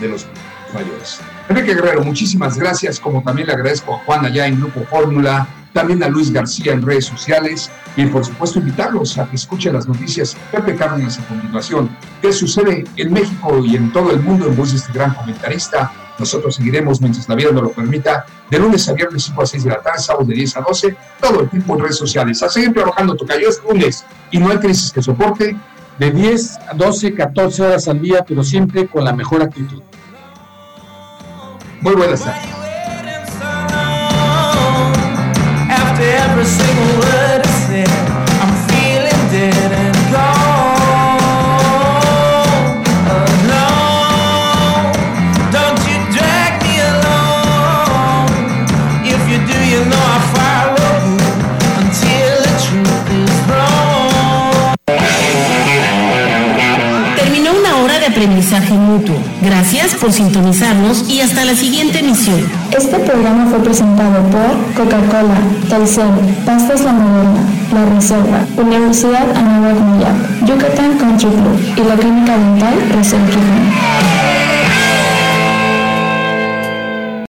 [0.00, 0.24] de los
[0.72, 1.18] mayores.
[1.48, 6.02] Enrique Guerrero, muchísimas gracias, como también le agradezco a Juan allá en Grupo Fórmula, también
[6.02, 10.36] a Luis García en redes sociales y por supuesto invitarlos a que escuchen las noticias
[10.50, 11.90] Pepe Cárdenas a continuación.
[12.22, 15.92] ¿Qué sucede en México y en todo el mundo en voz de este gran comentarista?
[16.18, 19.64] Nosotros seguiremos, mientras la vida nos lo permita, de lunes a viernes 5 a 6
[19.64, 22.42] de la tarde, sábado de 10 a 12, todo el tiempo en redes sociales.
[22.42, 25.56] A seguir trabajando, Tocayo, es lunes y no hay crisis que soporte.
[25.98, 29.82] De 10 a 12, 14 horas al día, pero siempre con la mejor actitud.
[31.80, 32.67] Muy buenas tardes.
[36.48, 37.37] single word.
[59.42, 62.40] Gracias por sintonizarnos y hasta la siguiente emisión.
[62.76, 66.10] Este programa fue presentado por Coca-Cola, Telcel,
[66.44, 67.40] Pastas La Moderna,
[67.72, 74.17] La Reserva, Universidad Anáhuac Yucatán Country Club y la Clínica Dental Reserva